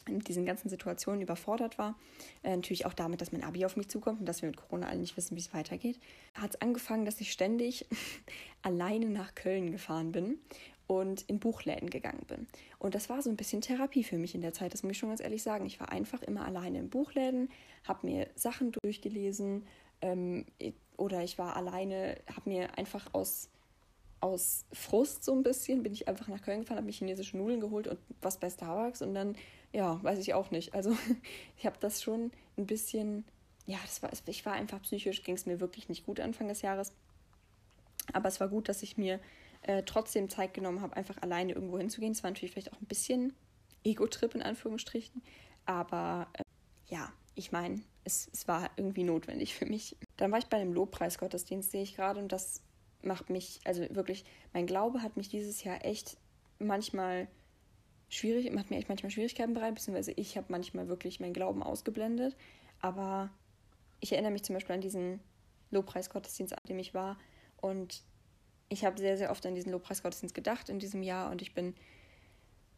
[0.07, 1.97] mit diesen ganzen Situationen überfordert war.
[2.43, 4.87] Äh, natürlich auch damit, dass mein Abi auf mich zukommt und dass wir mit Corona
[4.87, 5.99] alle nicht wissen, wie es weitergeht.
[6.33, 7.85] Hat es angefangen, dass ich ständig
[8.61, 10.39] alleine nach Köln gefahren bin
[10.87, 12.47] und in Buchläden gegangen bin.
[12.77, 14.97] Und das war so ein bisschen Therapie für mich in der Zeit, das muss ich
[14.97, 15.65] schon ganz ehrlich sagen.
[15.65, 17.49] Ich war einfach immer alleine in Buchläden,
[17.85, 19.65] habe mir Sachen durchgelesen,
[20.01, 20.45] ähm,
[20.97, 23.49] oder ich war alleine, habe mir einfach aus,
[24.21, 27.59] aus Frust so ein bisschen, bin ich einfach nach Köln gefahren, habe mir chinesische Nudeln
[27.59, 29.35] geholt und was bei Starbucks und dann,
[29.73, 30.73] ja, weiß ich auch nicht.
[30.73, 30.95] Also
[31.57, 33.25] ich habe das schon ein bisschen,
[33.65, 36.61] ja, das war, ich war einfach psychisch, ging es mir wirklich nicht gut Anfang des
[36.61, 36.93] Jahres.
[38.13, 39.19] Aber es war gut, dass ich mir
[39.63, 42.11] äh, trotzdem Zeit genommen habe, einfach alleine irgendwo hinzugehen.
[42.11, 43.33] Es war natürlich vielleicht auch ein bisschen
[43.83, 45.21] Ego-Trip in Anführungsstrichen.
[45.65, 46.43] Aber äh,
[46.89, 49.95] ja, ich meine, es, es war irgendwie notwendig für mich.
[50.17, 52.61] Dann war ich bei einem Lobpreisgottesdienst, sehe ich gerade, und das
[53.03, 56.17] macht mich, also wirklich, mein Glaube hat mich dieses Jahr echt
[56.59, 57.27] manchmal
[58.09, 62.35] schwierig, macht mir echt manchmal Schwierigkeiten bereit, beziehungsweise ich habe manchmal wirklich meinen Glauben ausgeblendet.
[62.79, 63.29] Aber
[63.99, 65.19] ich erinnere mich zum Beispiel an diesen
[65.71, 67.17] Lobpreisgottesdienst, an dem ich war.
[67.57, 68.03] Und
[68.69, 71.75] ich habe sehr, sehr oft an diesen Lobpreisgottesdienst gedacht in diesem Jahr und ich bin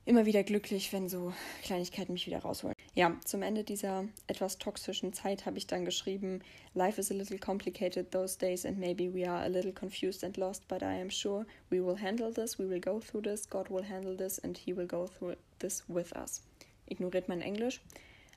[0.05, 1.33] immer wieder glücklich, wenn so
[1.63, 2.72] Kleinigkeiten mich wieder rausholen.
[2.95, 6.41] Ja, zum Ende dieser etwas toxischen Zeit habe ich dann geschrieben,
[6.75, 10.37] Life is a little complicated those days and maybe we are a little confused and
[10.37, 13.71] lost, but I am sure we will handle this, we will go through this, God
[13.71, 16.43] will handle this and he will go through this with us.
[16.85, 17.81] Ignoriert mein Englisch,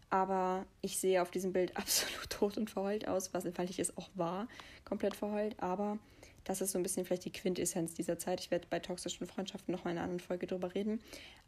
[0.09, 3.95] aber ich sehe auf diesem Bild absolut tot und verheult aus, was weil ich es
[3.99, 4.49] auch war,
[4.87, 5.99] komplett verheult, aber
[6.45, 8.41] das ist so ein bisschen vielleicht die Quintessenz dieser Zeit.
[8.41, 11.01] Ich werde bei toxischen Freundschaften noch mal in einer anderen Folge drüber reden.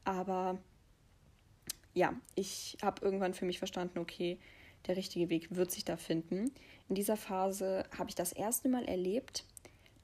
[0.02, 0.58] Aber
[1.98, 4.38] ja, ich habe irgendwann für mich verstanden, okay,
[4.86, 6.52] der richtige Weg wird sich da finden.
[6.88, 9.44] In dieser Phase habe ich das erste Mal erlebt,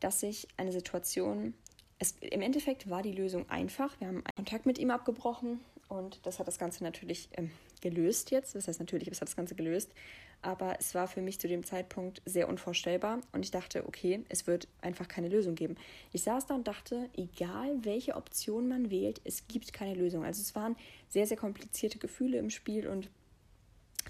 [0.01, 1.55] dass ich eine Situation,
[1.99, 3.99] es, im Endeffekt war die Lösung einfach.
[4.01, 8.57] Wir haben Kontakt mit ihm abgebrochen und das hat das Ganze natürlich ähm, gelöst jetzt.
[8.57, 9.93] Das heißt natürlich, es hat das Ganze gelöst
[10.45, 14.47] aber es war für mich zu dem Zeitpunkt sehr unvorstellbar und ich dachte, okay, es
[14.47, 15.77] wird einfach keine Lösung geben.
[16.13, 20.25] Ich saß da und dachte, egal welche Option man wählt, es gibt keine Lösung.
[20.25, 20.77] Also es waren
[21.09, 23.09] sehr, sehr komplizierte Gefühle im Spiel und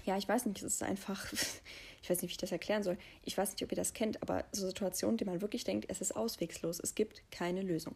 [0.03, 1.31] ja, ich weiß nicht, es ist einfach,
[2.03, 2.97] ich weiß nicht, wie ich das erklären soll.
[3.23, 6.01] Ich weiß nicht, ob ihr das kennt, aber so Situationen, die man wirklich denkt, es
[6.01, 7.95] ist auswegslos, es gibt keine Lösung.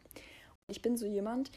[0.67, 1.51] Ich bin so jemand,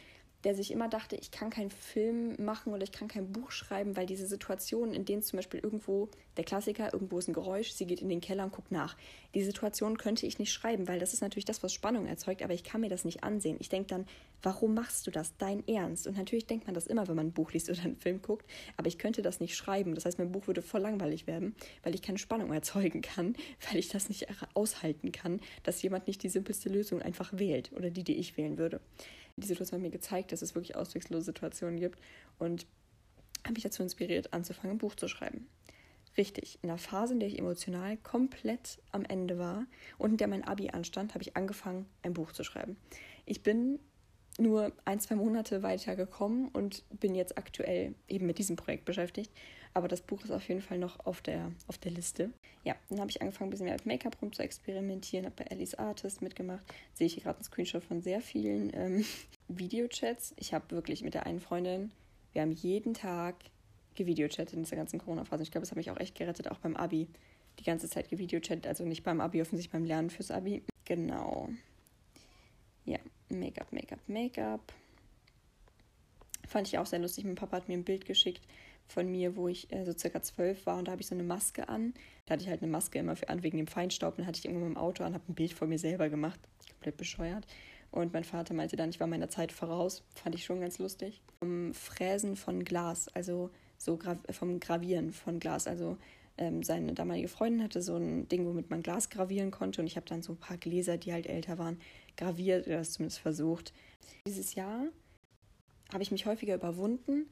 [0.45, 3.97] der sich immer dachte, ich kann keinen Film machen oder ich kann kein Buch schreiben,
[3.97, 7.87] weil diese Situationen, in denen zum Beispiel irgendwo der Klassiker, irgendwo ist ein Geräusch, sie
[7.87, 8.97] geht in den Keller und guckt nach.
[9.35, 12.55] Die Situation könnte ich nicht schreiben, weil das ist natürlich das, was Spannung erzeugt, aber
[12.55, 13.57] ich kann mir das nicht ansehen.
[13.61, 14.07] Ich denke dann,
[14.43, 15.37] warum machst du das?
[15.37, 16.07] Dein Ernst?
[16.07, 18.47] Und natürlich denkt man das immer, wenn man ein Buch liest oder einen Film guckt,
[18.77, 19.95] aber ich könnte das nicht schreiben.
[19.95, 23.37] Das heißt, mein Buch würde voll langweilig werden, weil ich keine Spannung erzeugen kann,
[23.71, 27.91] weil ich das nicht aushalten kann, dass jemand nicht die simpelste Lösung einfach wählt oder
[27.91, 28.81] die, die ich wählen würde
[29.37, 32.01] die Situation hat mir gezeigt, dass es wirklich auswegslose Situationen gibt
[32.39, 32.67] und
[33.45, 35.47] habe mich dazu inspiriert, anzufangen, ein Buch zu schreiben.
[36.17, 39.67] Richtig, in der Phase, in der ich emotional komplett am Ende war
[39.99, 42.77] und in der mein Abi anstand, habe ich angefangen, ein Buch zu schreiben.
[43.25, 43.79] Ich bin
[44.39, 49.31] nur ein, zwei Monate weiter gekommen und bin jetzt aktuell eben mit diesem Projekt beschäftigt.
[49.75, 52.31] Aber das Buch ist auf jeden Fall noch auf der, auf der Liste.
[52.65, 55.45] Ja, dann habe ich angefangen, ein bisschen mehr mit Make-up rum zu experimentieren, habe bei
[55.45, 56.63] Ellie's Artist mitgemacht.
[56.95, 59.05] Sehe ich hier gerade einen Screenshot von sehr vielen ähm,
[59.49, 60.35] Videochats.
[60.37, 61.91] Ich habe wirklich mit der einen Freundin,
[62.33, 63.37] wir haben jeden Tag
[63.95, 65.43] gevideochattet in dieser ganzen Corona-Phase.
[65.43, 67.09] Ich glaube, das habe ich auch echt gerettet, auch beim Abi.
[67.59, 70.63] Die ganze Zeit gevideochattet, also nicht beim Abi, offensichtlich beim Lernen fürs Abi.
[70.85, 71.49] Genau.
[72.85, 74.73] Ja, Make-up, Make-up, Make-up.
[76.47, 77.25] Fand ich auch sehr lustig.
[77.25, 78.43] Mein Papa hat mir ein Bild geschickt
[78.89, 81.25] von mir, wo ich äh, so circa zwölf war und da habe ich so eine
[81.25, 81.95] Maske an.
[82.27, 84.17] Da hatte ich halt eine Maske immer für an wegen dem Feinstaub.
[84.17, 86.41] Dann hatte ich irgendwann im Auto an, habe ein Bild von mir selber gemacht.
[86.71, 87.47] Komplett bescheuert.
[87.91, 90.03] Und mein Vater meinte dann, ich war meiner Zeit voraus.
[90.15, 91.21] Fand ich schon ganz lustig.
[91.41, 95.67] Vom Fräsen von Glas, also so gra vom Gravieren von Glas.
[95.67, 95.99] Also
[96.39, 99.81] ähm, seine damalige Freundin hatte so ein Ding, womit man Glas gravieren konnte.
[99.81, 101.79] Und ich habe dann so ein paar Gläser, die halt älter waren,
[102.17, 103.75] graviert oder zumindest versucht.
[104.27, 104.87] Dieses Jahr
[105.93, 107.27] habe ich mich häufiger überwunden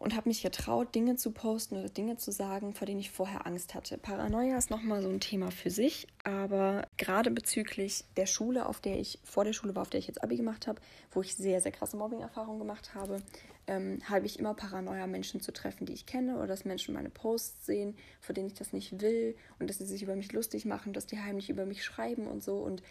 [0.00, 3.46] und habe mich getraut, Dinge zu posten oder Dinge zu sagen, vor denen ich vorher
[3.46, 3.98] Angst hatte.
[3.98, 8.98] Paranoia ist nochmal so ein Thema für sich, aber gerade bezüglich der Schule, auf der
[8.98, 11.60] ich vor der Schule war, auf der ich jetzt Abi gemacht habe, wo ich sehr,
[11.60, 13.20] sehr krasse Mobbing-Erfahrungen gemacht habe,
[13.66, 17.10] ähm, habe ich immer Paranoia, Menschen zu treffen, die ich kenne oder dass Menschen meine
[17.10, 20.64] Posts sehen, vor denen ich das nicht will und dass sie sich über mich lustig
[20.64, 22.56] machen, dass die heimlich über mich schreiben und so.
[22.56, 22.82] Und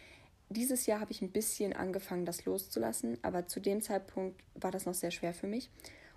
[0.49, 4.85] dieses Jahr habe ich ein bisschen angefangen, das loszulassen, aber zu dem Zeitpunkt war das
[4.85, 5.71] noch sehr schwer für mich.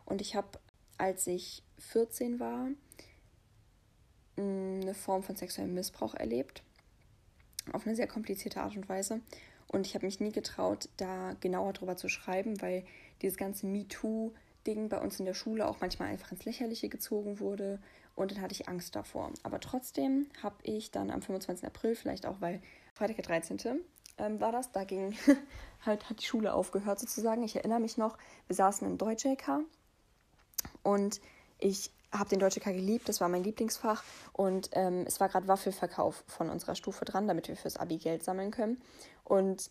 [0.05, 0.59] Und ich habe
[1.03, 2.69] als ich 14 war,
[4.37, 6.63] mm, eine Form von sexuellem Missbrauch erlebt.
[7.73, 9.21] Auf eine sehr komplizierte Art und Weise.
[9.67, 12.85] Und ich habe mich nie getraut, da genauer drüber zu schreiben, weil
[13.21, 17.81] dieses ganze MeToo-Ding bei uns in der Schule auch manchmal einfach ins Lächerliche gezogen wurde.
[18.15, 19.33] Und dann hatte ich Angst davor.
[19.43, 21.67] Aber trotzdem habe ich dann am 25.
[21.67, 22.63] April, vielleicht auch weil
[22.95, 23.59] Freitag der 13.
[24.19, 25.17] Ähm, war das, da ging
[25.85, 27.43] halt, hat die Schule aufgehört sozusagen.
[27.43, 29.65] Ich erinnere mich noch, wir saßen im Deutsch-LK
[30.83, 31.21] und
[31.59, 34.03] ich habe den Deutsche K geliebt, das war mein Lieblingsfach.
[34.33, 38.23] Und ähm, es war gerade Waffelverkauf von unserer Stufe dran, damit wir fürs Abi Geld
[38.23, 38.83] sammeln können.
[39.25, 39.71] Und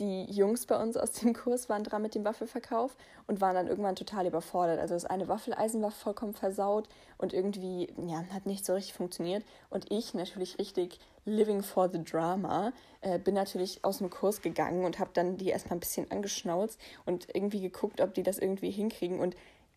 [0.00, 2.96] die Jungs bei uns aus dem Kurs waren dran mit dem Waffelverkauf
[3.26, 4.80] und waren dann irgendwann total überfordert.
[4.80, 9.44] Also das eine Waffeleisen war vollkommen versaut und irgendwie, ja, hat nicht so richtig funktioniert.
[9.70, 14.84] Und ich natürlich richtig living for the drama, äh, bin natürlich aus dem Kurs gegangen
[14.84, 18.70] und habe dann die erstmal ein bisschen angeschnauzt und irgendwie geguckt, ob die das irgendwie
[18.70, 19.20] hinkriegen.
[19.20, 19.36] Und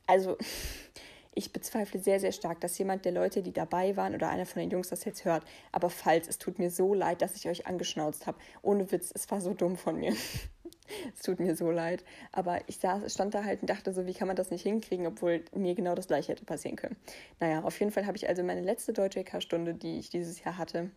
[0.10, 0.38] also
[1.36, 4.60] ich bezweifle sehr, sehr stark, dass jemand der Leute, die dabei waren oder einer von
[4.60, 5.44] den Jungs das jetzt hört.
[5.72, 8.38] Aber falls, es tut mir so leid, dass ich euch angeschnauzt habe.
[8.62, 10.14] Ohne Witz, es war so dumm von mir.
[11.16, 12.04] es tut mir so leid.
[12.32, 15.08] Aber ich saß, stand da halt und dachte so, wie kann man das nicht hinkriegen,
[15.08, 16.98] obwohl mir genau das gleiche hätte passieren können.
[17.40, 20.58] Naja, auf jeden Fall habe ich also meine letzte Deutsche EK-Stunde, die ich dieses Jahr
[20.58, 20.90] hatte,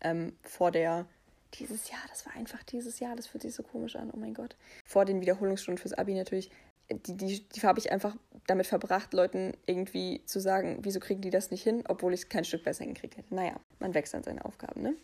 [0.00, 1.06] ähm, vor der
[1.54, 4.34] dieses Jahr, das war einfach dieses Jahr, das fühlt sich so komisch an, oh mein
[4.34, 4.56] Gott.
[4.84, 6.50] Vor den Wiederholungsstunden fürs Abi natürlich
[6.90, 11.30] die, die, die habe ich einfach damit verbracht, Leuten irgendwie zu sagen, wieso kriegen die
[11.30, 13.34] das nicht hin, obwohl ich es kein Stück besser hingekriegt hätte.
[13.34, 14.94] Naja, man wächst an seine Aufgaben, ne?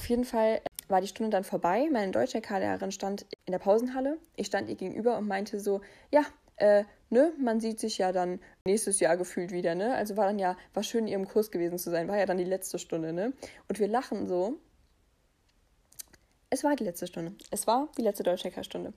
[0.00, 1.88] Auf jeden Fall war die Stunde dann vorbei.
[1.90, 4.18] Meine deutsche K-Lehrerin stand in der Pausenhalle.
[4.36, 6.24] Ich stand ihr gegenüber und meinte so, ja,
[6.56, 9.94] äh, ne, man sieht sich ja dann nächstes Jahr gefühlt wieder, ne?
[9.94, 12.38] Also war dann ja, war schön in ihrem Kurs gewesen zu sein, war ja dann
[12.38, 13.32] die letzte Stunde, ne?
[13.68, 14.58] Und wir lachen so.
[16.50, 17.34] Es war die letzte Stunde.
[17.50, 18.92] Es war die letzte deutsche K-Stunde.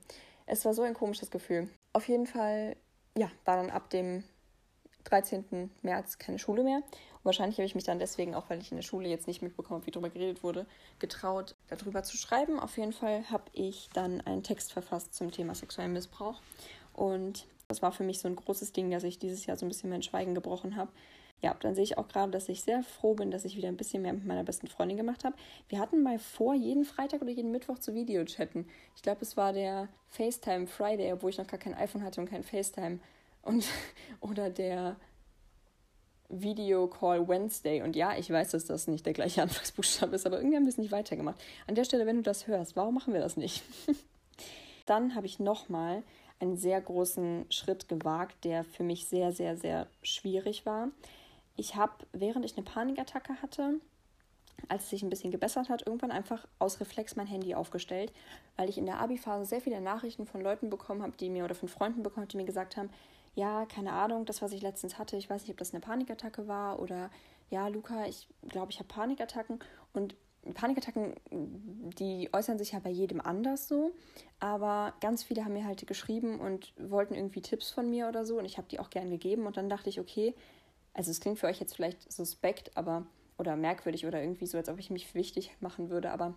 [0.46, 1.68] Es war so ein komisches Gefühl.
[1.92, 2.76] Auf jeden Fall,
[3.16, 4.24] ja, war dann ab dem
[5.04, 5.70] 13.
[5.82, 6.76] März keine Schule mehr.
[6.78, 9.42] Und wahrscheinlich habe ich mich dann deswegen, auch weil ich in der Schule jetzt nicht
[9.42, 10.66] mitbekommen habe, wie darüber geredet wurde,
[10.98, 12.60] getraut, darüber zu schreiben.
[12.60, 16.40] Auf jeden Fall habe ich dann einen Text verfasst zum Thema sexuellen Missbrauch.
[16.92, 19.68] Und das war für mich so ein großes Ding, dass ich dieses Jahr so ein
[19.68, 20.90] bisschen mein Schweigen gebrochen habe
[21.40, 23.76] ja, dann sehe ich auch gerade, dass ich sehr froh bin, dass ich wieder ein
[23.76, 25.36] bisschen mehr mit meiner besten Freundin gemacht habe.
[25.68, 28.66] Wir hatten mal vor, jeden Freitag oder jeden Mittwoch zu Videochatten.
[28.96, 32.28] Ich glaube, es war der FaceTime Friday, obwohl ich noch gar kein iPhone hatte und
[32.28, 32.98] kein FaceTime.
[33.42, 33.64] Und,
[34.20, 34.96] oder der
[36.28, 37.82] Video Call Wednesday.
[37.82, 40.70] Und ja, ich weiß, dass das nicht der gleiche Anfangsbuchstabe ist, aber irgendwie haben wir
[40.70, 41.40] es nicht weitergemacht.
[41.68, 43.62] An der Stelle, wenn du das hörst, warum machen wir das nicht?
[44.86, 46.02] dann habe ich nochmal
[46.40, 50.88] einen sehr großen Schritt gewagt, der für mich sehr, sehr, sehr schwierig war
[51.58, 53.80] ich habe, während ich eine Panikattacke hatte,
[54.68, 58.12] als es sich ein bisschen gebessert hat, irgendwann einfach aus Reflex mein Handy aufgestellt,
[58.56, 61.54] weil ich in der Abi-Phase sehr viele Nachrichten von Leuten bekommen habe, die mir oder
[61.54, 62.90] von Freunden bekommen die mir gesagt haben,
[63.34, 66.48] ja, keine Ahnung, das, was ich letztens hatte, ich weiß nicht, ob das eine Panikattacke
[66.48, 67.10] war oder
[67.50, 69.58] ja, Luca, ich glaube, ich habe Panikattacken.
[69.92, 70.16] Und
[70.54, 73.92] Panikattacken, die äußern sich ja bei jedem anders so,
[74.40, 78.38] aber ganz viele haben mir halt geschrieben und wollten irgendwie Tipps von mir oder so
[78.38, 80.34] und ich habe die auch gern gegeben und dann dachte ich, okay,
[80.98, 83.06] also es klingt für euch jetzt vielleicht suspekt, aber
[83.38, 86.34] oder merkwürdig oder irgendwie so, als ob ich mich wichtig machen würde, aber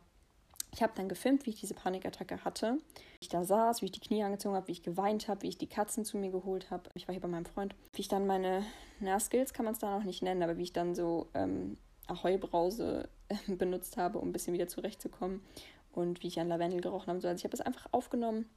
[0.71, 2.77] ich habe dann gefilmt, wie ich diese Panikattacke hatte.
[2.95, 5.47] Wie ich da saß, wie ich die Knie angezogen habe, wie ich geweint habe, wie
[5.49, 6.91] ich die Katzen zu mir geholt habe.
[6.93, 7.73] Ich war hier bei meinem Freund.
[7.93, 8.63] Wie ich dann meine,
[8.99, 11.77] na, Skills kann man es da noch nicht nennen, aber wie ich dann so ähm,
[12.05, 15.41] Ahoi-Brause äh, benutzt habe, um ein bisschen wieder zurechtzukommen.
[15.91, 17.27] Und wie ich an Lavendel gerochen habe.
[17.27, 18.47] Also ich habe es einfach aufgenommen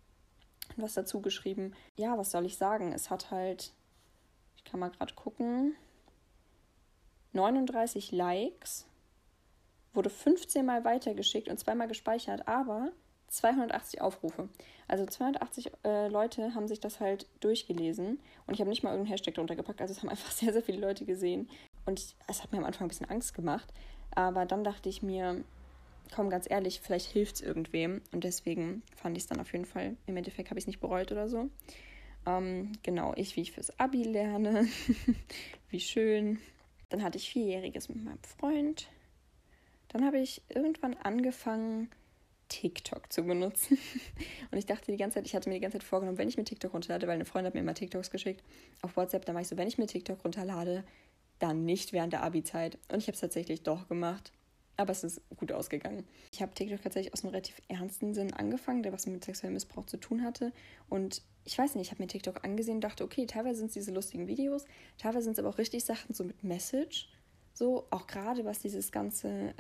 [0.77, 1.73] und was dazu geschrieben.
[1.97, 2.93] Ja, was soll ich sagen?
[2.93, 3.73] Es hat halt,
[4.57, 5.75] ich kann mal gerade gucken,
[7.35, 8.87] 39 Likes,
[9.93, 12.93] wurde 15 Mal weitergeschickt und zweimal gespeichert, aber
[13.29, 14.49] 280 Aufrufe.
[14.87, 19.13] Also 280 äh, Leute haben sich das halt durchgelesen und ich habe nicht mal irgendeinen
[19.13, 21.49] Hashtag drunter gepackt, also es haben einfach sehr, sehr viele Leute gesehen
[21.87, 23.73] und es hat mir am Anfang ein bisschen Angst gemacht,
[24.15, 25.43] aber dann dachte ich mir,
[26.15, 29.67] komm, ganz ehrlich, vielleicht hilft es irgendwem und deswegen fand ich es dann auf jeden
[29.67, 31.49] Fall, im Endeffekt habe ich es nicht bereut oder so.
[32.27, 34.67] Ähm, genau, ich, wie ich fürs Abi lerne,
[35.71, 36.39] wie schön,
[36.89, 38.89] Dann hatte ich Vierjähriges mit meinem Freund.
[39.89, 41.91] Dann habe ich irgendwann angefangen,
[42.49, 43.79] TikTok zu benutzen.
[44.51, 46.37] Und ich dachte die ganze Zeit, ich hatte mir die ganze Zeit vorgenommen, wenn ich
[46.37, 48.43] mir TikTok runterlade, weil eine Freundin hat mir immer TikToks geschickt
[48.83, 50.85] auf WhatsApp, dann war ich so, wenn ich mir TikTok runterlade,
[51.39, 52.79] dann nicht während der Abi-Zeit.
[52.89, 54.33] Und ich habe es tatsächlich doch gemacht.
[54.77, 56.05] Aber es ist gut ausgegangen.
[56.33, 59.87] Ich habe TikTok tatsächlich aus einem relativ ernsten Sinn angefangen, der was mit sexuellem Missbrauch
[59.87, 60.53] zu tun hatte.
[60.89, 63.75] Und ich weiß nicht, ich habe mir TikTok angesehen und dachte, okay, teilweise sind es
[63.75, 64.65] diese lustigen Videos,
[64.99, 67.09] teilweise sind es aber auch richtig Sachen so mit Message.
[67.53, 69.55] So, auch gerade was dieses ganze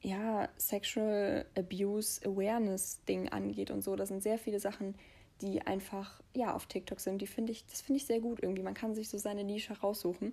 [0.00, 3.96] ja, Sexual Abuse Awareness Ding angeht und so.
[3.96, 4.94] Da sind sehr viele Sachen,
[5.42, 7.20] die einfach ja auf TikTok sind.
[7.20, 8.62] Die finde ich, das finde ich sehr gut irgendwie.
[8.62, 10.32] Man kann sich so seine Nische raussuchen.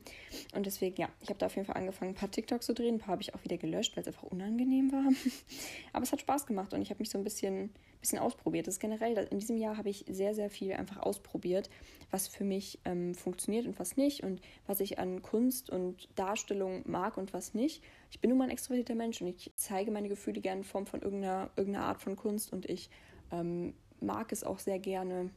[0.53, 2.95] Und deswegen, ja, ich habe da auf jeden Fall angefangen, ein paar TikToks zu drehen.
[2.95, 5.11] Ein paar habe ich auch wieder gelöscht, weil es einfach unangenehm war.
[5.93, 8.67] Aber es hat Spaß gemacht und ich habe mich so ein bisschen, bisschen ausprobiert.
[8.67, 11.69] Das ist generell, in diesem Jahr habe ich sehr, sehr viel einfach ausprobiert,
[12.11, 16.83] was für mich ähm, funktioniert und was nicht und was ich an Kunst und Darstellung
[16.85, 17.83] mag und was nicht.
[18.11, 20.85] Ich bin nun mal ein extrovertierter Mensch und ich zeige meine Gefühle gerne in Form
[20.85, 22.89] von irgendeiner, irgendeiner Art von Kunst und ich
[23.31, 25.29] ähm, mag es auch sehr gerne,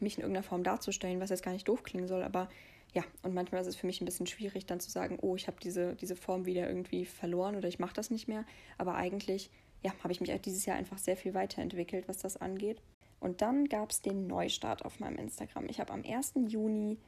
[0.00, 2.48] mich in irgendeiner Form darzustellen, was jetzt gar nicht doof klingen soll, aber
[2.94, 5.46] ja, und manchmal ist es für mich ein bisschen schwierig, dann zu sagen, oh, ich
[5.46, 8.44] habe diese, diese Form wieder irgendwie verloren oder ich mache das nicht mehr.
[8.76, 9.50] Aber eigentlich,
[9.82, 12.82] ja, habe ich mich dieses Jahr einfach sehr viel weiterentwickelt, was das angeht.
[13.18, 15.68] Und dann gab es den Neustart auf meinem Instagram.
[15.70, 16.34] Ich habe am 1.
[16.48, 16.98] Juni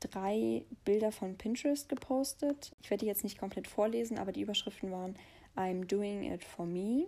[0.00, 2.74] drei Bilder von Pinterest gepostet.
[2.80, 5.16] Ich werde die jetzt nicht komplett vorlesen, aber die Überschriften waren
[5.56, 7.06] I'm doing it for me,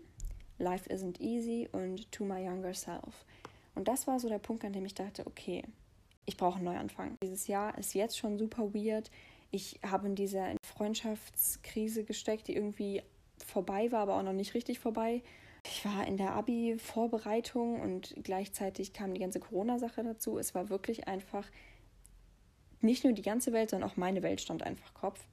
[0.58, 3.24] Life isn't easy und To my younger self.
[3.74, 5.62] Und das war so der Punkt, an dem ich dachte, okay,
[6.26, 7.16] ich brauche einen Neuanfang.
[7.22, 9.10] Dieses Jahr ist jetzt schon super weird.
[9.50, 13.02] Ich habe in dieser Freundschaftskrise gesteckt, die irgendwie
[13.46, 15.22] vorbei war, aber auch noch nicht richtig vorbei.
[15.64, 20.38] Ich war in der Abi-Vorbereitung und gleichzeitig kam die ganze Corona-Sache dazu.
[20.38, 21.46] Es war wirklich einfach
[22.80, 25.24] nicht nur die ganze Welt, sondern auch meine Welt stand einfach Kopf.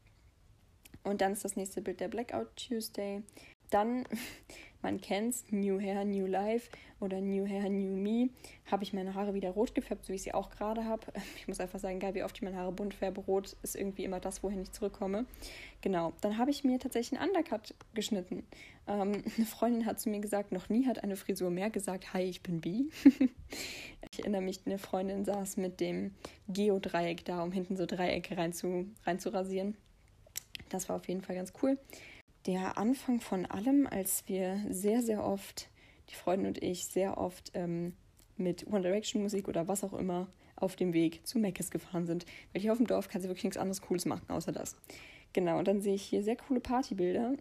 [1.03, 3.21] Und dann ist das nächste Bild der Blackout Tuesday.
[3.69, 4.07] Dann
[4.85, 6.69] man kennt's, New Hair, New Life
[6.99, 8.29] oder New Hair, New Me,
[8.67, 11.01] habe ich meine Haare wieder rot gefärbt, so wie ich sie auch gerade habe.
[11.37, 13.21] Ich muss einfach sagen, geil, wie oft ich meine Haare bunt färbe.
[13.21, 15.25] Rot ist irgendwie immer das, wohin ich zurückkomme.
[15.81, 18.45] Genau, dann habe ich mir tatsächlich einen Undercut geschnitten.
[18.87, 22.21] Ähm, eine Freundin hat zu mir gesagt, noch nie hat eine Frisur mehr gesagt, hi,
[22.21, 22.89] ich bin Bi.
[24.11, 26.13] ich erinnere mich, eine Freundin saß mit dem
[26.47, 28.53] Geodreieck da, um hinten so Dreiecke rein
[29.05, 29.75] rein zu rasieren.
[30.69, 31.79] Das war auf jeden Fall ganz cool
[32.45, 35.69] der Anfang von allem, als wir sehr, sehr oft,
[36.09, 37.93] die Freundin und ich, sehr oft ähm,
[38.37, 42.25] mit One Direction Musik oder was auch immer auf dem Weg zu Meckes gefahren sind.
[42.53, 44.75] Weil hier auf dem Dorf kann sie wirklich nichts anderes Cooles machen, außer das.
[45.33, 47.33] Genau, und dann sehe ich hier sehr coole Partybilder,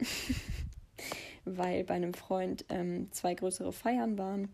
[1.45, 4.49] weil bei einem Freund ähm, zwei größere Feiern waren.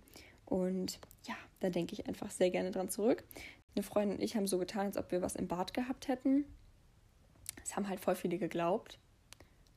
[0.44, 3.24] Und ja, da denke ich einfach sehr gerne dran zurück.
[3.74, 6.44] Eine Freundin und ich haben so getan, als ob wir was im Bad gehabt hätten.
[7.60, 8.98] Das haben halt voll viele geglaubt.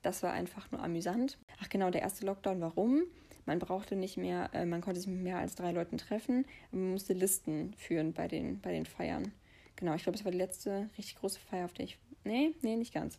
[0.04, 1.38] Das war einfach nur amüsant.
[1.62, 3.04] Ach genau, der erste Lockdown, warum?
[3.46, 6.46] Man brauchte nicht mehr, äh, man konnte sich mit mehr als drei Leuten treffen.
[6.72, 9.32] Man musste Listen führen bei den, bei den Feiern.
[9.76, 11.98] Genau, ich glaube, es war die letzte richtig große Feier, auf der ich.
[12.24, 13.18] Nee, nee, nicht ganz.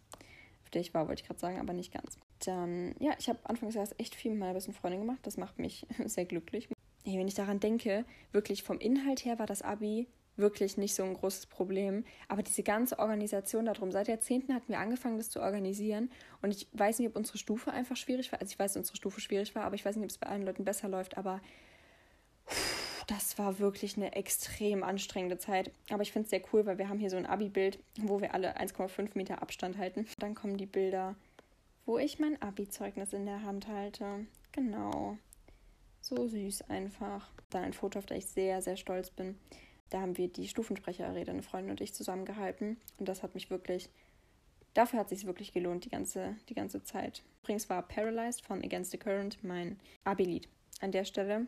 [0.62, 2.18] Auf der ich war, wollte ich gerade sagen, aber nicht ganz.
[2.44, 5.20] Dann, ja, ich habe anfangs Jahres echt viel mit meiner besten Freundin gemacht.
[5.22, 6.68] Das macht mich sehr glücklich.
[7.04, 11.02] Hey, wenn ich daran denke, wirklich vom Inhalt her war das Abi wirklich nicht so
[11.04, 12.04] ein großes Problem.
[12.28, 16.10] Aber diese ganze Organisation darum, seit Jahrzehnten hatten wir angefangen, das zu organisieren.
[16.42, 18.40] Und ich weiß nicht, ob unsere Stufe einfach schwierig war.
[18.40, 20.28] Also ich weiß, dass unsere Stufe schwierig war, aber ich weiß nicht, ob es bei
[20.28, 21.16] allen Leuten besser läuft.
[21.16, 21.40] Aber
[23.06, 25.70] das war wirklich eine extrem anstrengende Zeit.
[25.90, 28.34] Aber ich finde es sehr cool, weil wir haben hier so ein Abi-Bild, wo wir
[28.34, 30.06] alle 1,5 Meter Abstand halten.
[30.18, 31.14] Dann kommen die Bilder,
[31.86, 34.26] wo ich mein Abi-Zeugnis in der Hand halte.
[34.52, 35.18] Genau.
[36.00, 37.30] So süß einfach.
[37.50, 39.38] Dann ein Foto, auf das ich sehr, sehr stolz bin.
[39.90, 42.78] Da haben wir die Stufensprecherrede, eine Freundin und ich, zusammengehalten.
[42.98, 43.90] Und das hat mich wirklich,
[44.74, 47.22] dafür hat es sich wirklich gelohnt, die ganze, die ganze Zeit.
[47.42, 50.48] Übrigens war Paralyzed von Against the Current mein Abi-Lied.
[50.80, 51.46] An der Stelle,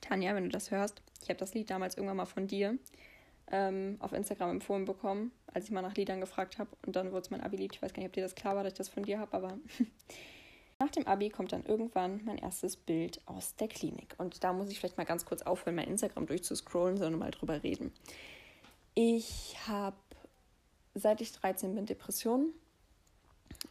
[0.00, 2.78] Tanja, wenn du das hörst, ich habe das Lied damals irgendwann mal von dir
[3.50, 6.70] ähm, auf Instagram empfohlen bekommen, als ich mal nach Liedern gefragt habe.
[6.84, 7.74] Und dann wurde es mein Abi-Lied.
[7.74, 9.32] Ich weiß gar nicht, ob dir das klar war, dass ich das von dir habe,
[9.32, 9.58] aber
[10.84, 14.14] Nach dem Abi kommt dann irgendwann mein erstes Bild aus der Klinik.
[14.18, 17.62] Und da muss ich vielleicht mal ganz kurz aufhören, mein Instagram durchzuscrollen, sondern mal drüber
[17.62, 17.90] reden.
[18.92, 19.96] Ich habe,
[20.92, 22.52] seit ich 13 bin, Depressionen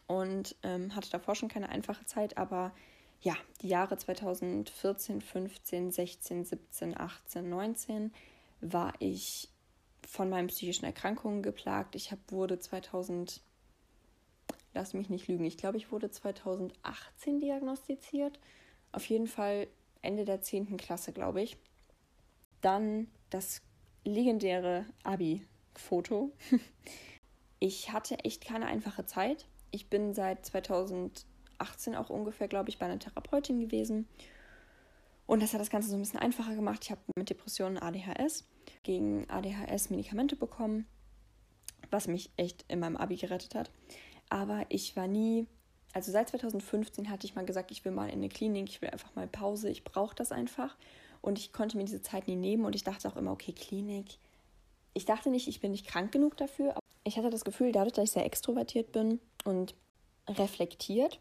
[0.08, 2.72] und ähm, hatte davor schon keine einfache Zeit, aber
[3.20, 8.12] ja, die Jahre 2014, 15, 16, 17, 18, 19
[8.60, 9.48] war ich
[10.04, 11.94] von meinen psychischen Erkrankungen geplagt.
[11.94, 13.40] Ich hab, wurde 2000
[14.74, 18.38] lass mich nicht lügen, ich glaube, ich wurde 2018 diagnostiziert.
[18.92, 19.68] Auf jeden Fall
[20.02, 20.76] Ende der 10.
[20.76, 21.56] Klasse, glaube ich.
[22.60, 23.62] Dann das
[24.04, 26.32] legendäre Abi-Foto.
[27.58, 29.46] ich hatte echt keine einfache Zeit.
[29.70, 34.06] Ich bin seit 2018 auch ungefähr, glaube ich, bei einer Therapeutin gewesen.
[35.26, 36.80] Und das hat das Ganze so ein bisschen einfacher gemacht.
[36.84, 38.44] Ich habe mit Depressionen ADHS
[38.82, 40.86] gegen ADHS Medikamente bekommen,
[41.90, 43.70] was mich echt in meinem Abi gerettet hat.
[44.34, 45.46] Aber ich war nie,
[45.92, 48.90] also seit 2015 hatte ich mal gesagt, ich will mal in eine Klinik, ich will
[48.90, 50.74] einfach mal Pause, ich brauche das einfach.
[51.20, 54.18] Und ich konnte mir diese Zeit nie nehmen und ich dachte auch immer, okay, Klinik.
[54.92, 56.72] Ich dachte nicht, ich bin nicht krank genug dafür.
[56.72, 59.76] Aber ich hatte das Gefühl, dadurch, dass ich sehr extrovertiert bin und
[60.28, 61.20] reflektiert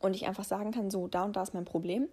[0.00, 2.06] und ich einfach sagen kann, so, da und da ist mein Problem,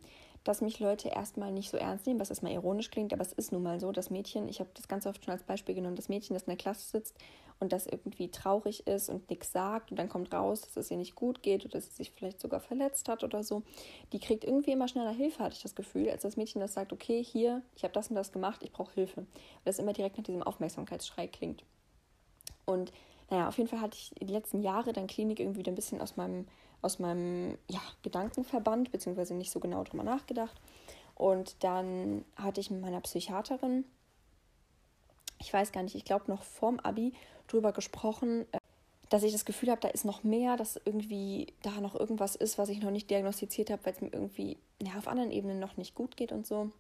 [0.46, 3.52] dass mich Leute erstmal nicht so ernst nehmen, was erstmal ironisch klingt, aber es ist
[3.52, 6.08] nun mal so, das Mädchen, ich habe das ganz oft schon als Beispiel genommen, das
[6.08, 7.16] Mädchen, das in der Klasse sitzt
[7.60, 10.98] und das irgendwie traurig ist und nichts sagt und dann kommt raus, dass es ihr
[10.98, 13.64] nicht gut geht oder dass sie sich vielleicht sogar verletzt hat oder so,
[14.12, 16.92] die kriegt irgendwie immer schneller Hilfe, hatte ich das Gefühl, als das Mädchen, das sagt,
[16.92, 19.22] okay, hier, ich habe das und das gemacht, ich brauche Hilfe.
[19.22, 19.28] Weil
[19.66, 21.64] das immer direkt nach diesem Aufmerksamkeitsschrei klingt.
[22.66, 22.92] Und
[23.30, 26.02] naja, auf jeden Fall hatte ich die letzten Jahre dann Klinik irgendwie wieder ein bisschen
[26.02, 26.46] aus meinem
[26.82, 30.56] aus meinem ja, Gedankenverband, beziehungsweise nicht so genau drüber nachgedacht.
[31.16, 33.86] Und dann hatte ich mit meiner Psychiaterin,
[35.40, 37.14] ich weiß gar nicht, ich glaube noch vorm Abi,
[37.48, 38.60] drüber gesprochen, äh,
[39.10, 42.58] dass ich das Gefühl habe, da ist noch mehr, dass irgendwie da noch irgendwas ist,
[42.58, 45.78] was ich noch nicht diagnostiziert habe, weil es mir irgendwie ja, auf anderen Ebenen noch
[45.78, 46.72] nicht gut geht und so.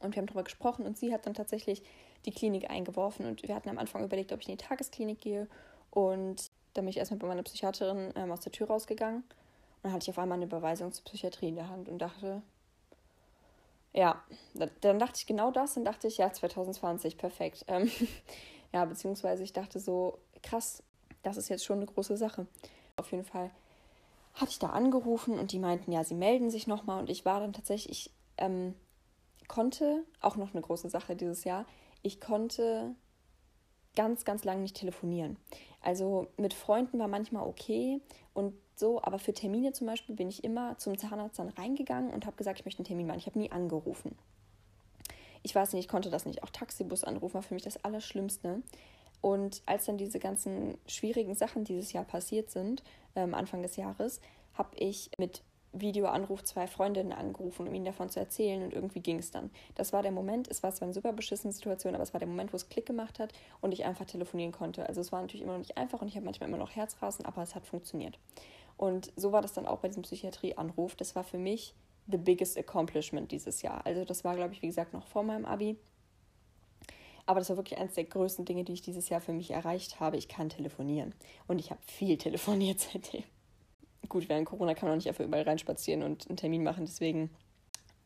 [0.00, 1.82] Und wir haben darüber gesprochen und sie hat dann tatsächlich
[2.26, 5.48] die Klinik eingeworfen und wir hatten am Anfang überlegt, ob ich in die Tagesklinik gehe
[5.90, 9.22] und dann bin ich erstmal bei meiner Psychiaterin ähm, aus der Tür rausgegangen.
[9.22, 9.24] Und
[9.82, 12.42] dann hatte ich auf einmal eine Überweisung zur Psychiatrie in der Hand und dachte,
[13.92, 14.22] ja,
[14.54, 17.64] dann dachte ich genau das und dachte ich, ja, 2020, perfekt.
[17.68, 17.90] Ähm,
[18.72, 20.82] ja, beziehungsweise ich dachte so, krass,
[21.22, 22.46] das ist jetzt schon eine große Sache.
[22.96, 23.50] Auf jeden Fall
[24.34, 27.40] hatte ich da angerufen und die meinten, ja, sie melden sich nochmal und ich war
[27.40, 28.74] dann tatsächlich, ich ähm,
[29.48, 31.66] konnte, auch noch eine große Sache dieses Jahr,
[32.02, 32.94] ich konnte
[33.96, 35.36] ganz, ganz lange nicht telefonieren.
[35.80, 38.00] Also mit Freunden war manchmal okay
[38.32, 42.26] und so, aber für Termine zum Beispiel bin ich immer zum Zahnarzt dann reingegangen und
[42.26, 43.18] habe gesagt, ich möchte einen Termin machen.
[43.18, 44.16] Ich habe nie angerufen.
[45.42, 46.42] Ich weiß nicht, ich konnte das nicht.
[46.42, 48.62] Auch Taxibus anrufen war für mich das Allerschlimmste.
[49.20, 52.82] Und als dann diese ganzen schwierigen Sachen dieses Jahr passiert sind,
[53.16, 54.20] ähm, Anfang des Jahres,
[54.54, 59.18] habe ich mit Videoanruf zwei Freundinnen angerufen, um ihnen davon zu erzählen und irgendwie ging
[59.18, 59.50] es dann.
[59.74, 62.28] Das war der Moment, es war zwar eine super beschissene Situation, aber es war der
[62.28, 64.88] Moment, wo es Klick gemacht hat und ich einfach telefonieren konnte.
[64.88, 67.26] Also es war natürlich immer noch nicht einfach und ich habe manchmal immer noch Herzrasen,
[67.26, 68.18] aber es hat funktioniert.
[68.76, 70.94] Und so war das dann auch bei diesem Psychiatrieanruf.
[70.94, 71.74] Das war für mich
[72.10, 73.84] the biggest accomplishment dieses Jahr.
[73.86, 75.76] Also das war, glaube ich, wie gesagt, noch vor meinem Abi.
[77.26, 80.00] Aber das war wirklich eines der größten Dinge, die ich dieses Jahr für mich erreicht
[80.00, 80.16] habe.
[80.16, 81.14] Ich kann telefonieren.
[81.46, 83.24] Und ich habe viel telefoniert seitdem
[84.08, 86.86] gut, während Corona kann man auch nicht einfach überall reinspazieren und einen Termin machen.
[86.86, 87.30] Deswegen,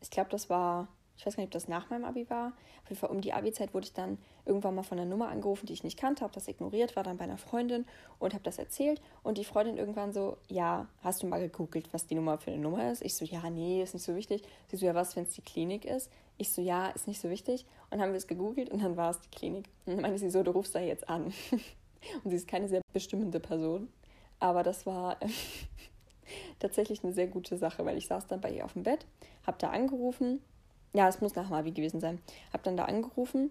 [0.00, 0.88] ich glaube, das war,
[1.22, 2.48] ich weiß gar nicht, ob das nach meinem Abi war.
[2.82, 5.66] Auf jeden Fall um die Abi-Zeit wurde ich dann irgendwann mal von einer Nummer angerufen,
[5.66, 7.86] die ich nicht kannte, habe das ignoriert, war dann bei einer Freundin
[8.18, 9.00] und habe das erzählt.
[9.22, 12.60] Und die Freundin irgendwann so, ja, hast du mal gegoogelt, was die Nummer für eine
[12.60, 13.04] Nummer ist?
[13.04, 14.42] Ich so, ja, nee, ist nicht so wichtig.
[14.66, 16.10] Sie so, ja, was, wenn es die Klinik ist?
[16.38, 17.66] Ich so, ja, ist nicht so wichtig.
[17.90, 19.66] Und haben wir es gegoogelt und dann war es die Klinik.
[19.86, 21.26] Und dann meinte sie so, du rufst da jetzt an.
[22.24, 23.88] und sie ist keine sehr bestimmende Person.
[24.40, 25.18] Aber das war
[26.58, 29.06] tatsächlich eine sehr gute Sache, weil ich saß dann bei ihr auf dem Bett,
[29.46, 30.40] habe da angerufen.
[30.92, 32.20] Ja, es muss nach Mavi gewesen sein.
[32.52, 33.50] Habe dann da angerufen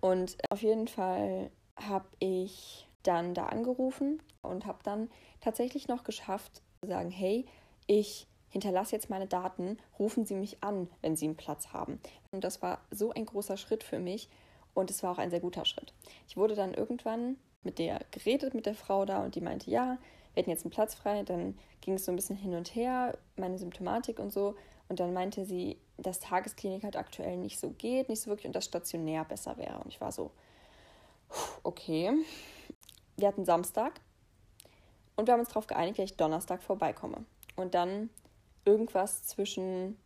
[0.00, 5.10] und auf jeden Fall habe ich dann da angerufen und habe dann
[5.40, 7.46] tatsächlich noch geschafft zu sagen, hey,
[7.86, 12.00] ich hinterlasse jetzt meine Daten, rufen Sie mich an, wenn Sie einen Platz haben.
[12.32, 14.28] Und das war so ein großer Schritt für mich
[14.74, 15.94] und es war auch ein sehr guter Schritt.
[16.28, 19.98] Ich wurde dann irgendwann mit der geredet mit der Frau da und die meinte, ja,
[20.34, 21.22] wir hätten jetzt einen Platz frei.
[21.22, 24.54] Dann ging es so ein bisschen hin und her, meine Symptomatik und so.
[24.88, 28.54] Und dann meinte sie, dass Tagesklinik halt aktuell nicht so geht, nicht so wirklich und
[28.54, 29.78] dass stationär besser wäre.
[29.78, 30.30] Und ich war so,
[31.62, 32.12] okay.
[33.16, 34.00] Wir hatten Samstag
[35.16, 37.24] und wir haben uns darauf geeinigt, dass ich Donnerstag vorbeikomme.
[37.56, 38.08] Und dann
[38.64, 39.98] irgendwas zwischen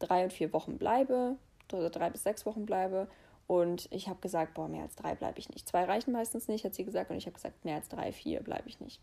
[0.00, 1.36] drei und vier Wochen bleibe,
[1.72, 3.08] oder drei bis sechs Wochen bleibe.
[3.46, 5.68] Und ich habe gesagt, boah, mehr als drei bleibe ich nicht.
[5.68, 7.10] Zwei reichen meistens nicht, hat sie gesagt.
[7.10, 9.00] Und ich habe gesagt, mehr als drei, vier bleibe ich nicht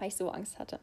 [0.00, 0.80] weil ich so Angst hatte.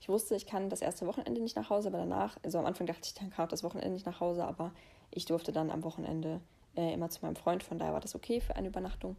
[0.00, 2.86] Ich wusste, ich kann das erste Wochenende nicht nach Hause, aber danach, also am Anfang
[2.86, 4.72] dachte ich, dann kann auch das Wochenende nicht nach Hause, aber
[5.10, 6.40] ich durfte dann am Wochenende
[6.76, 9.16] äh, immer zu meinem Freund, von daher war das okay für eine Übernachtung.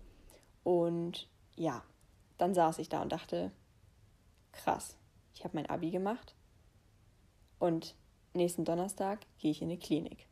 [0.64, 1.84] Und ja,
[2.38, 3.52] dann saß ich da und dachte,
[4.52, 4.96] krass,
[5.34, 6.36] ich habe mein Abi gemacht
[7.60, 7.96] und
[8.34, 10.28] nächsten Donnerstag gehe ich in die Klinik.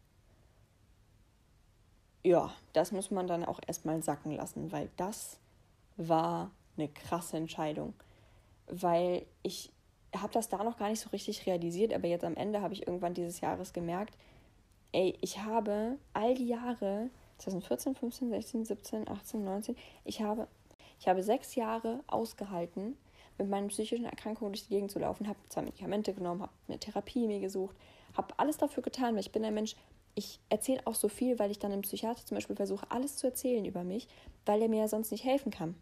[2.24, 5.40] Ja, das muss man dann auch erstmal sacken lassen, weil das
[5.98, 7.94] war eine krasse Entscheidung
[8.68, 9.72] weil ich
[10.22, 12.88] habe das da noch gar nicht so richtig realisiert, aber jetzt am Ende habe ich
[12.88, 14.16] irgendwann dieses Jahres gemerkt,
[14.92, 17.10] ey, ich habe all die Jahre
[17.40, 19.76] 2014, 15, 16, 17, 18, 19.
[20.06, 20.48] Ich habe,
[21.00, 22.98] ich habe sechs Jahre ausgehalten,
[23.38, 26.80] mit meinen psychischen Erkrankungen durch die Gegend zu laufen, habe zwei Medikamente genommen, habe eine
[26.80, 27.76] Therapie mir gesucht,
[28.16, 29.76] habe alles dafür getan, weil ich bin ein Mensch,
[30.16, 33.28] ich erzähle auch so viel, weil ich dann im Psychiater zum Beispiel versuche, alles zu
[33.28, 34.08] erzählen über mich,
[34.46, 35.76] weil er mir ja sonst nicht helfen kann.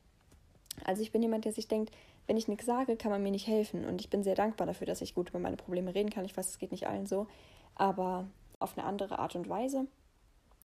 [0.84, 1.94] Also ich bin jemand, der sich denkt,
[2.28, 3.86] wenn ich nichts sage, kann man mir nicht helfen.
[3.86, 6.26] Und ich bin sehr dankbar dafür, dass ich gut über meine Probleme reden kann.
[6.26, 7.28] Ich weiß, es geht nicht allen so,
[7.76, 8.28] aber
[8.60, 9.88] auf eine andere Art und Weise.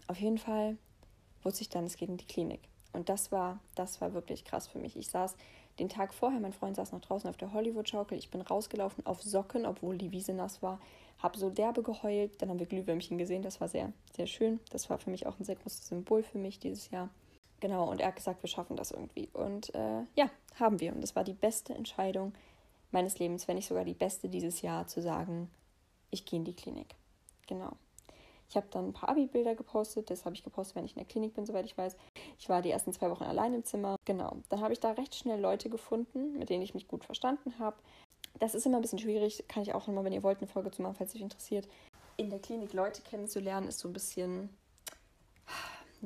[0.07, 0.77] Auf jeden Fall
[1.43, 2.61] wusste ich dann, es geht in die Klinik.
[2.93, 4.95] Und das war, das war wirklich krass für mich.
[4.95, 5.35] Ich saß
[5.79, 8.17] den Tag vorher, mein Freund saß noch draußen auf der Hollywood-Schaukel.
[8.17, 10.79] Ich bin rausgelaufen auf Socken, obwohl die Wiese nass war.
[11.19, 12.41] Habe so derbe geheult.
[12.41, 13.41] Dann haben wir Glühwürmchen gesehen.
[13.41, 14.59] Das war sehr, sehr schön.
[14.71, 17.09] Das war für mich auch ein sehr großes Symbol für mich dieses Jahr.
[17.59, 19.29] Genau, und er hat gesagt, wir schaffen das irgendwie.
[19.33, 20.29] Und äh, ja,
[20.59, 20.93] haben wir.
[20.93, 22.33] Und das war die beste Entscheidung
[22.91, 25.49] meines Lebens, wenn nicht sogar die beste dieses Jahr, zu sagen,
[26.11, 26.95] ich gehe in die Klinik.
[27.47, 27.71] Genau.
[28.49, 30.09] Ich habe dann ein paar Abi-Bilder gepostet.
[30.09, 31.95] Das habe ich gepostet, wenn ich in der Klinik bin, soweit ich weiß.
[32.37, 33.95] Ich war die ersten zwei Wochen allein im Zimmer.
[34.05, 34.37] Genau.
[34.49, 37.77] Dann habe ich da recht schnell Leute gefunden, mit denen ich mich gut verstanden habe.
[38.39, 39.45] Das ist immer ein bisschen schwierig.
[39.47, 41.67] Kann ich auch nochmal, wenn ihr wollt, eine Folge zu machen, falls euch interessiert.
[42.17, 44.49] In der Klinik Leute kennenzulernen, ist so ein bisschen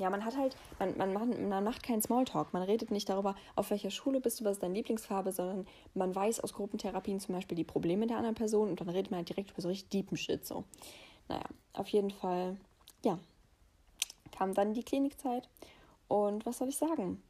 [0.00, 2.52] ja, man hat halt, man, man, macht, man macht keinen Smalltalk.
[2.52, 6.14] Man redet nicht darüber, auf welcher Schule bist du, was ist deine Lieblingsfarbe, sondern man
[6.14, 9.28] weiß aus Gruppentherapien zum Beispiel die Probleme der anderen Person und dann redet man halt
[9.28, 10.64] direkt über so richtig deepen Shit so.
[11.28, 11.44] Naja,
[11.74, 12.56] auf jeden Fall,
[13.04, 13.18] ja,
[14.32, 15.48] kam dann die Klinikzeit.
[16.08, 17.22] Und was soll ich sagen?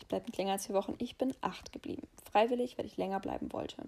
[0.00, 0.94] Ich bleibe nicht länger als vier Wochen.
[0.98, 2.06] Ich bin acht geblieben.
[2.30, 3.82] Freiwillig, weil ich länger bleiben wollte.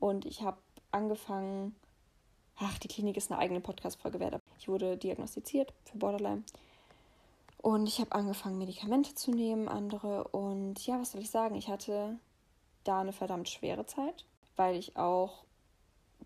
[0.00, 0.58] Und ich habe
[0.90, 1.74] angefangen,
[2.56, 4.40] ach, die Klinik ist eine eigene Podcast-Folge wert.
[4.58, 6.42] Ich wurde diagnostiziert für Borderline.
[7.64, 10.28] Und ich habe angefangen, Medikamente zu nehmen, andere.
[10.28, 11.54] Und ja, was soll ich sagen?
[11.54, 12.18] Ich hatte
[12.84, 15.44] da eine verdammt schwere Zeit, weil ich auch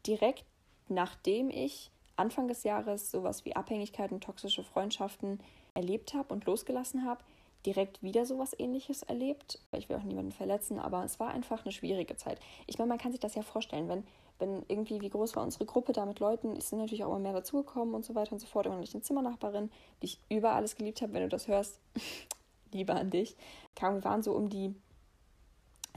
[0.04, 0.44] direkt
[0.88, 5.40] nachdem ich Anfang des Jahres sowas wie Abhängigkeit und toxische Freundschaften
[5.74, 7.22] erlebt habe und losgelassen habe,
[7.64, 9.60] direkt wieder sowas ähnliches erlebt.
[9.72, 12.40] Ich will auch niemanden verletzen, aber es war einfach eine schwierige Zeit.
[12.66, 14.04] Ich meine, man kann sich das ja vorstellen, wenn,
[14.38, 17.18] wenn irgendwie, wie groß war unsere Gruppe da mit Leuten, es sind natürlich auch immer
[17.18, 18.66] mehr dazugekommen und so weiter und so fort.
[18.66, 19.70] Irgendwann eine Zimmernachbarin,
[20.02, 21.80] die ich über alles geliebt habe, wenn du das hörst,
[22.72, 23.36] Liebe an dich.
[23.78, 24.74] Wir waren so um die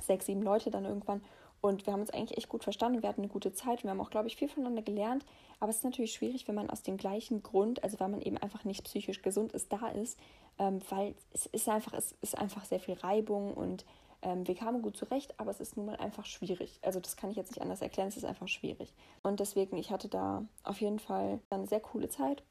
[0.02, 1.22] sechs, sieben Leute dann irgendwann
[1.62, 3.04] und wir haben uns eigentlich echt gut verstanden.
[3.04, 5.24] Wir hatten eine gute Zeit und wir haben auch, glaube ich, viel voneinander gelernt.
[5.60, 8.38] Aber es ist natürlich schwierig, wenn man aus dem gleichen Grund, also weil man eben
[8.38, 10.20] einfach nicht psychisch gesund ist, da ist,
[10.58, 13.86] ähm, weil es ist einfach, es ist einfach sehr viel Reibung und
[14.22, 16.80] ähm, wir kamen gut zurecht, aber es ist nun mal einfach schwierig.
[16.82, 18.94] Also das kann ich jetzt nicht anders erklären, es ist einfach schwierig.
[19.24, 22.44] Und deswegen, ich hatte da auf jeden Fall eine sehr coole Zeit,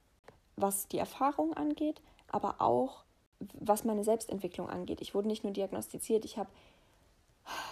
[0.57, 3.05] was die Erfahrung angeht, aber auch
[3.55, 5.01] was meine Selbstentwicklung angeht.
[5.01, 6.51] Ich wurde nicht nur diagnostiziert, ich habe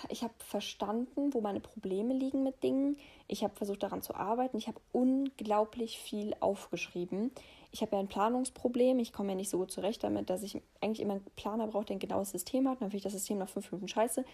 [0.09, 2.97] ich habe verstanden, wo meine Probleme liegen mit Dingen.
[3.27, 4.57] Ich habe versucht daran zu arbeiten.
[4.57, 7.31] Ich habe unglaublich viel aufgeschrieben.
[7.71, 8.99] Ich habe ja ein Planungsproblem.
[8.99, 11.85] Ich komme ja nicht so gut zurecht damit, dass ich eigentlich immer einen Planer brauche,
[11.85, 12.81] der ein genaues System hat.
[12.81, 14.25] Dann finde ich das System nach fünf Minuten scheiße.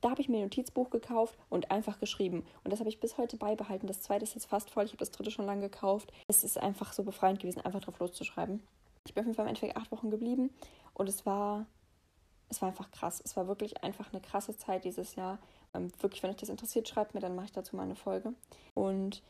[0.00, 2.44] Da habe ich mir ein Notizbuch gekauft und einfach geschrieben.
[2.64, 3.86] Und das habe ich bis heute beibehalten.
[3.86, 4.84] Das zweite ist jetzt fast voll.
[4.84, 6.12] Ich habe das dritte schon lange gekauft.
[6.28, 8.62] Es ist einfach so befreiend gewesen, einfach drauf loszuschreiben.
[9.06, 10.50] Ich bin auf jeden Fall im Endeffekt acht Wochen geblieben
[10.94, 11.66] und es war
[12.52, 13.20] es war einfach krass.
[13.24, 15.38] Es war wirklich einfach eine krasse Zeit dieses Jahr.
[15.74, 18.34] Ähm, wirklich, wenn euch das interessiert, schreibt mir, dann mache ich dazu mal eine Folge.
[18.74, 19.22] Und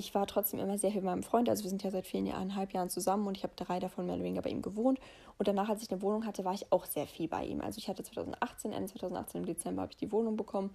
[0.00, 1.48] ich war trotzdem immer sehr viel mit meinem Freund.
[1.48, 4.06] Also wir sind ja seit vielen Jahren, eineinhalb Jahren zusammen und ich habe drei davon
[4.06, 4.98] mehr oder weniger bei ihm gewohnt.
[5.38, 7.60] Und danach, als ich eine Wohnung hatte, war ich auch sehr viel bei ihm.
[7.60, 10.74] Also ich hatte 2018, Ende 2018 im Dezember habe ich die Wohnung bekommen.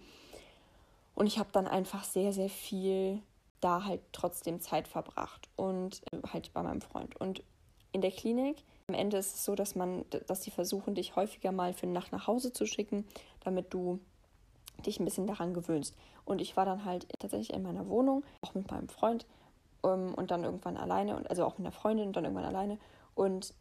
[1.16, 3.22] Und ich habe dann einfach sehr, sehr viel
[3.62, 7.16] da halt trotzdem Zeit verbracht und äh, halt bei meinem Freund.
[7.20, 7.44] Und
[7.92, 11.52] in der Klinik am Ende ist es so, dass man, dass sie versuchen, dich häufiger
[11.52, 13.06] mal für eine Nacht nach Hause zu schicken,
[13.44, 14.00] damit du
[14.86, 15.96] dich ein bisschen daran gewöhnst.
[16.26, 19.26] Und ich war dann halt tatsächlich in meiner Wohnung, auch mit meinem Freund
[19.84, 22.78] ähm, und dann irgendwann alleine, und also auch mit einer Freundin und dann irgendwann alleine.
[23.14, 23.54] Und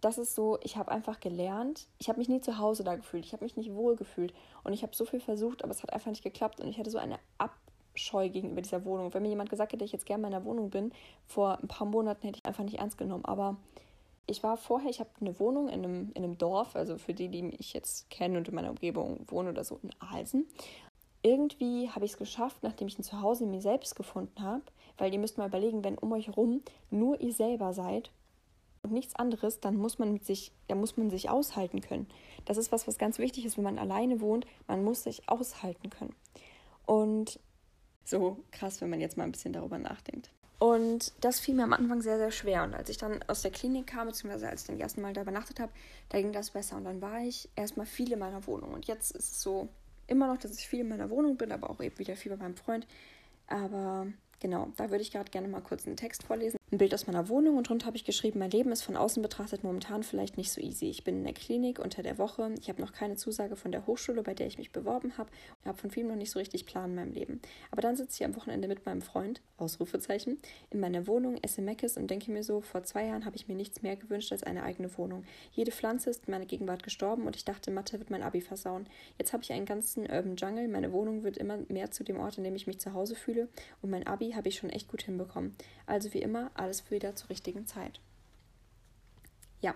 [0.00, 3.24] das ist so, ich habe einfach gelernt, ich habe mich nie zu Hause da gefühlt,
[3.24, 5.94] ich habe mich nicht wohl gefühlt und ich habe so viel versucht, aber es hat
[5.94, 9.14] einfach nicht geklappt und ich hatte so eine Abscheu gegenüber dieser Wohnung.
[9.14, 10.92] Wenn mir jemand gesagt hätte, ich jetzt gerne in meiner Wohnung bin,
[11.26, 13.56] vor ein paar Monaten hätte ich einfach nicht ernst genommen, aber
[14.26, 17.28] ich war vorher, ich habe eine Wohnung in einem, in einem Dorf, also für die,
[17.28, 20.46] die mich jetzt kennen und in meiner Umgebung wohnen oder so, in Alsen.
[21.22, 24.62] Irgendwie habe ich es geschafft, nachdem ich ein Zuhause in mir selbst gefunden habe,
[24.98, 28.10] weil ihr müsst mal überlegen, wenn um euch herum nur ihr selber seid
[28.82, 32.06] und nichts anderes, dann muss man mit sich, dann muss man sich aushalten können.
[32.44, 35.90] Das ist was, was ganz wichtig ist, wenn man alleine wohnt, man muss sich aushalten
[35.90, 36.14] können.
[36.86, 37.40] Und
[38.04, 40.30] so krass, wenn man jetzt mal ein bisschen darüber nachdenkt.
[40.58, 42.64] Und das fiel mir am Anfang sehr, sehr schwer.
[42.64, 45.12] Und als ich dann aus der Klinik kam, beziehungsweise als ich dann das erste Mal
[45.12, 45.72] da übernachtet habe,
[46.08, 46.76] da ging das besser.
[46.76, 48.72] Und dann war ich erstmal viel in meiner Wohnung.
[48.72, 49.68] Und jetzt ist es so
[50.06, 52.42] immer noch, dass ich viel in meiner Wohnung bin, aber auch eben wieder viel bei
[52.42, 52.86] meinem Freund.
[53.46, 54.06] Aber
[54.44, 56.58] Genau, da würde ich gerade gerne mal kurz einen Text vorlesen.
[56.74, 59.22] Ein Bild aus meiner Wohnung und drunter habe ich geschrieben, mein Leben ist von außen
[59.22, 60.86] betrachtet momentan vielleicht nicht so easy.
[60.86, 62.52] Ich bin in der Klinik unter der Woche.
[62.60, 65.30] Ich habe noch keine Zusage von der Hochschule, bei der ich mich beworben habe.
[65.60, 67.40] Ich habe von vielem noch nicht so richtig Plan in meinem Leben.
[67.70, 70.36] Aber dann sitze ich am Wochenende mit meinem Freund, Ausrufezeichen,
[70.70, 73.54] in meiner Wohnung, esse Meckes und denke mir so, vor zwei Jahren habe ich mir
[73.54, 75.22] nichts mehr gewünscht als eine eigene Wohnung.
[75.52, 78.88] Jede Pflanze ist in meiner Gegenwart gestorben und ich dachte, Mathe wird mein Abi versauen.
[79.16, 80.66] Jetzt habe ich einen ganzen Urban Jungle.
[80.66, 83.46] Meine Wohnung wird immer mehr zu dem Ort, in dem ich mich zu Hause fühle
[83.80, 85.54] und mein Abi habe ich schon echt gut hinbekommen.
[85.86, 88.00] Also wie immer, alles wieder zur richtigen Zeit.
[89.60, 89.74] Ja,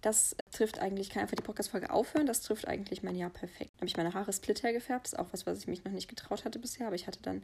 [0.00, 3.72] das trifft eigentlich, kann einfach die Podcast-Folge aufhören, das trifft eigentlich mein Jahr perfekt.
[3.76, 6.44] Habe ich meine Haare splitter gefärbt, ist auch was, was ich mich noch nicht getraut
[6.44, 7.42] hatte bisher, aber ich hatte dann,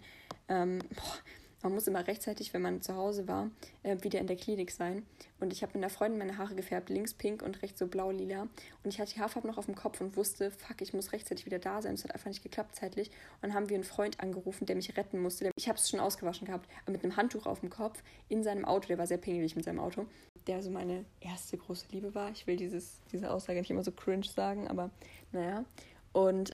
[0.49, 1.19] ähm, boah,
[1.63, 3.51] man muss immer rechtzeitig, wenn man zu Hause war,
[3.83, 5.05] äh, wieder in der Klinik sein.
[5.41, 8.43] Und ich habe mit einer Freundin meine Haare gefärbt, links pink und rechts so blau-lila.
[8.43, 8.51] Und
[8.85, 11.59] ich hatte die Haarfarbe noch auf dem Kopf und wusste, fuck, ich muss rechtzeitig wieder
[11.59, 11.95] da sein.
[11.95, 13.09] Es hat einfach nicht geklappt zeitlich.
[13.09, 15.51] Und dann haben wir einen Freund angerufen, der mich retten musste.
[15.57, 18.65] Ich habe es schon ausgewaschen gehabt, aber mit einem Handtuch auf dem Kopf in seinem
[18.65, 18.89] Auto.
[18.89, 20.07] Der war sehr pingelig mit seinem Auto.
[20.47, 22.31] Der so meine erste große Liebe war.
[22.31, 24.91] Ich will dieses, diese Aussage nicht immer so cringe sagen, aber
[25.33, 25.65] naja.
[26.13, 26.53] Und,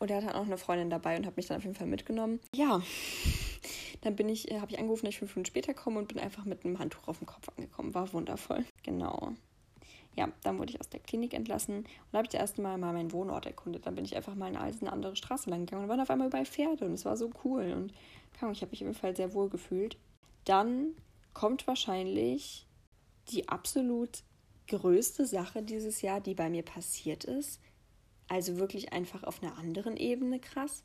[0.00, 2.40] und er hat auch eine Freundin dabei und hat mich dann auf jeden Fall mitgenommen.
[2.54, 2.82] Ja.
[4.02, 6.18] Dann bin ich, äh, habe ich angerufen, dass ich fünf Minuten später komme und bin
[6.18, 7.94] einfach mit einem Handtuch auf dem Kopf angekommen.
[7.94, 8.64] War wundervoll.
[8.82, 9.32] Genau.
[10.14, 12.94] Ja, dann wurde ich aus der Klinik entlassen und habe ich das erste Mal mal
[12.94, 13.84] meinen Wohnort erkundet.
[13.84, 16.28] Dann bin ich einfach mal eine, eine andere Straße lang gegangen und waren auf einmal
[16.28, 17.92] überall Pferde und es war so cool und
[18.34, 19.98] ich habe mich auf jeden Fall sehr wohl gefühlt.
[20.44, 20.94] Dann
[21.34, 22.66] kommt wahrscheinlich
[23.28, 24.22] die absolut
[24.68, 27.60] größte Sache dieses Jahr, die bei mir passiert ist.
[28.28, 30.82] Also wirklich einfach auf einer anderen Ebene krass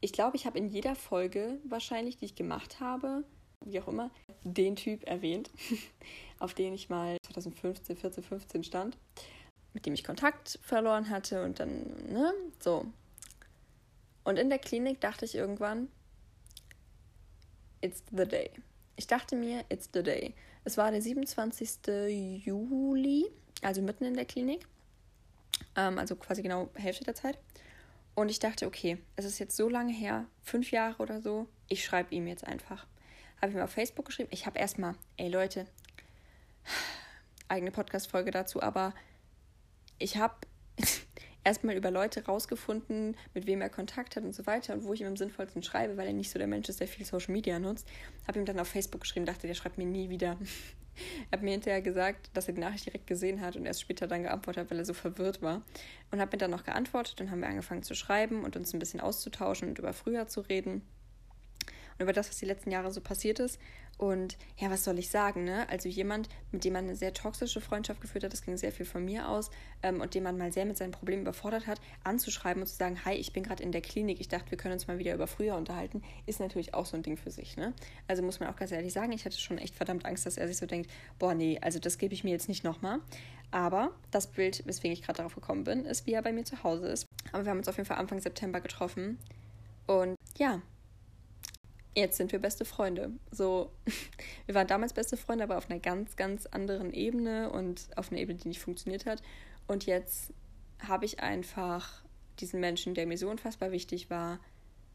[0.00, 3.24] ich glaube, ich habe in jeder Folge wahrscheinlich, die ich gemacht habe,
[3.64, 4.10] wie auch immer,
[4.44, 5.50] den Typ erwähnt,
[6.38, 8.96] auf den ich mal 2015, 14, 15 stand,
[9.74, 12.86] mit dem ich Kontakt verloren hatte und dann, ne, so.
[14.24, 15.88] Und in der Klinik dachte ich irgendwann,
[17.80, 18.50] it's the day.
[18.96, 20.34] Ich dachte mir, it's the day.
[20.64, 22.44] Es war der 27.
[22.44, 23.26] Juli,
[23.62, 24.66] also mitten in der Klinik,
[25.76, 27.38] ähm, also quasi genau Hälfte der Zeit.
[28.18, 31.84] Und ich dachte, okay, es ist jetzt so lange her, fünf Jahre oder so, ich
[31.84, 32.84] schreibe ihm jetzt einfach.
[33.40, 34.28] Habe ich mir auf Facebook geschrieben.
[34.32, 35.68] Ich habe erstmal, ey Leute,
[37.46, 38.92] eigene Podcast-Folge dazu, aber
[40.00, 40.34] ich habe
[41.44, 45.00] erstmal über Leute rausgefunden, mit wem er Kontakt hat und so weiter und wo ich
[45.00, 47.60] ihm am sinnvollsten schreibe, weil er nicht so der Mensch ist, der viel Social Media
[47.60, 47.86] nutzt.
[48.26, 50.36] Habe ihm dann auf Facebook geschrieben, dachte, der schreibt mir nie wieder.
[51.30, 54.06] Er hat mir hinterher gesagt, dass er die Nachricht direkt gesehen hat und erst später
[54.06, 55.62] dann geantwortet hat, weil er so verwirrt war.
[56.10, 58.78] Und hat mir dann noch geantwortet und haben wir angefangen zu schreiben und uns ein
[58.78, 60.82] bisschen auszutauschen und über früher zu reden
[61.98, 63.58] und über das, was die letzten Jahre so passiert ist.
[63.98, 65.68] Und ja, was soll ich sagen, ne?
[65.68, 68.86] Also jemand, mit dem man eine sehr toxische Freundschaft geführt hat, das ging sehr viel
[68.86, 69.50] von mir aus,
[69.82, 73.04] ähm, und den man mal sehr mit seinen Problemen überfordert hat, anzuschreiben und zu sagen,
[73.04, 75.26] hi, ich bin gerade in der Klinik, ich dachte, wir können uns mal wieder über
[75.26, 77.74] früher unterhalten, ist natürlich auch so ein Ding für sich, ne?
[78.06, 80.46] Also muss man auch ganz ehrlich sagen, ich hatte schon echt verdammt Angst, dass er
[80.46, 80.88] sich so denkt,
[81.18, 83.00] boah, nee, also das gebe ich mir jetzt nicht nochmal.
[83.50, 86.62] Aber das Bild, weswegen ich gerade darauf gekommen bin, ist, wie er bei mir zu
[86.62, 87.06] Hause ist.
[87.32, 89.18] Aber wir haben uns auf jeden Fall Anfang September getroffen.
[89.86, 90.60] Und ja,
[91.94, 93.12] jetzt sind wir beste Freunde.
[93.30, 93.72] So,
[94.46, 98.20] wir waren damals beste Freunde, aber auf einer ganz, ganz anderen Ebene und auf einer
[98.20, 99.22] Ebene, die nicht funktioniert hat.
[99.66, 100.32] Und jetzt
[100.80, 102.02] habe ich einfach
[102.40, 104.40] diesen Menschen, der mir so unfassbar wichtig war,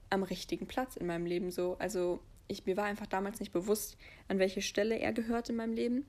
[0.09, 1.75] am richtigen Platz in meinem Leben so.
[1.79, 5.73] Also ich, mir war einfach damals nicht bewusst, an welche Stelle er gehört in meinem
[5.73, 6.05] Leben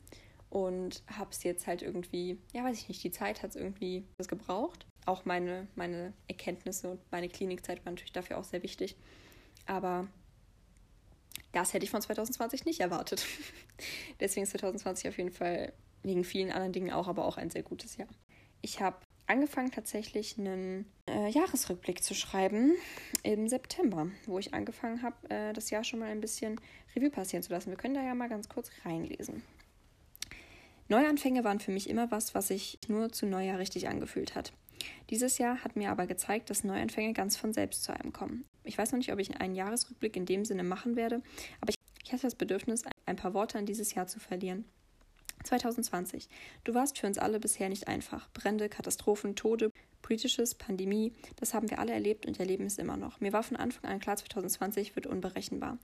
[0.50, 4.04] und habe es jetzt halt irgendwie, ja weiß ich nicht, die Zeit hat es irgendwie
[4.18, 4.86] das gebraucht.
[5.06, 8.96] Auch meine, meine Erkenntnisse und meine Klinikzeit waren natürlich dafür auch sehr wichtig.
[9.66, 10.06] Aber
[11.54, 13.24] das hätte ich von 2020 nicht erwartet.
[14.20, 17.62] Deswegen ist 2020 auf jeden Fall wegen vielen anderen Dingen auch, aber auch ein sehr
[17.62, 18.08] gutes Jahr.
[18.60, 18.96] Ich habe
[19.26, 22.72] angefangen tatsächlich einen äh, Jahresrückblick zu schreiben
[23.22, 26.60] im September, wo ich angefangen habe, äh, das Jahr schon mal ein bisschen
[26.94, 27.70] Revue passieren zu lassen.
[27.70, 29.42] Wir können da ja mal ganz kurz reinlesen.
[30.88, 34.52] Neuanfänge waren für mich immer was, was sich nur zu Neujahr richtig angefühlt hat.
[35.08, 38.44] Dieses Jahr hat mir aber gezeigt, dass Neuanfänge ganz von selbst zu einem kommen.
[38.64, 41.22] Ich weiß noch nicht, ob ich einen Jahresrückblick in dem Sinne machen werde,
[41.60, 44.64] aber ich, ich hatte das Bedürfnis, ein paar Worte an dieses Jahr zu verlieren.
[45.44, 46.28] 2020.
[46.64, 48.30] Du warst für uns alle bisher nicht einfach.
[48.32, 53.20] Brände, Katastrophen, Tode, politisches, Pandemie, das haben wir alle erlebt und erleben es immer noch.
[53.20, 55.78] Mir war von Anfang an klar, 2020 wird unberechenbar.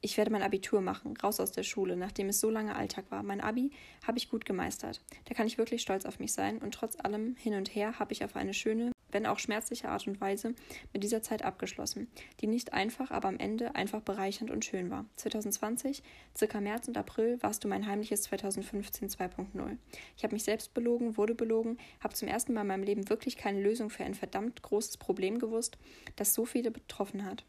[0.00, 3.22] Ich werde mein Abitur machen, raus aus der Schule, nachdem es so lange Alltag war.
[3.22, 3.70] Mein Abi
[4.06, 5.00] habe ich gut gemeistert.
[5.24, 8.12] Da kann ich wirklich stolz auf mich sein und trotz allem hin und her habe
[8.12, 10.54] ich auf eine schöne, wenn auch schmerzliche Art und Weise
[10.92, 12.08] mit dieser Zeit abgeschlossen,
[12.40, 15.06] die nicht einfach, aber am Ende einfach bereichernd und schön war.
[15.16, 16.02] 2020,
[16.36, 19.76] circa März und April, warst du mein heimliches 2015 2.0.
[20.16, 23.36] Ich habe mich selbst belogen, wurde belogen, habe zum ersten Mal in meinem Leben wirklich
[23.36, 25.78] keine Lösung für ein verdammt großes Problem gewusst,
[26.16, 27.44] das so viele betroffen hat.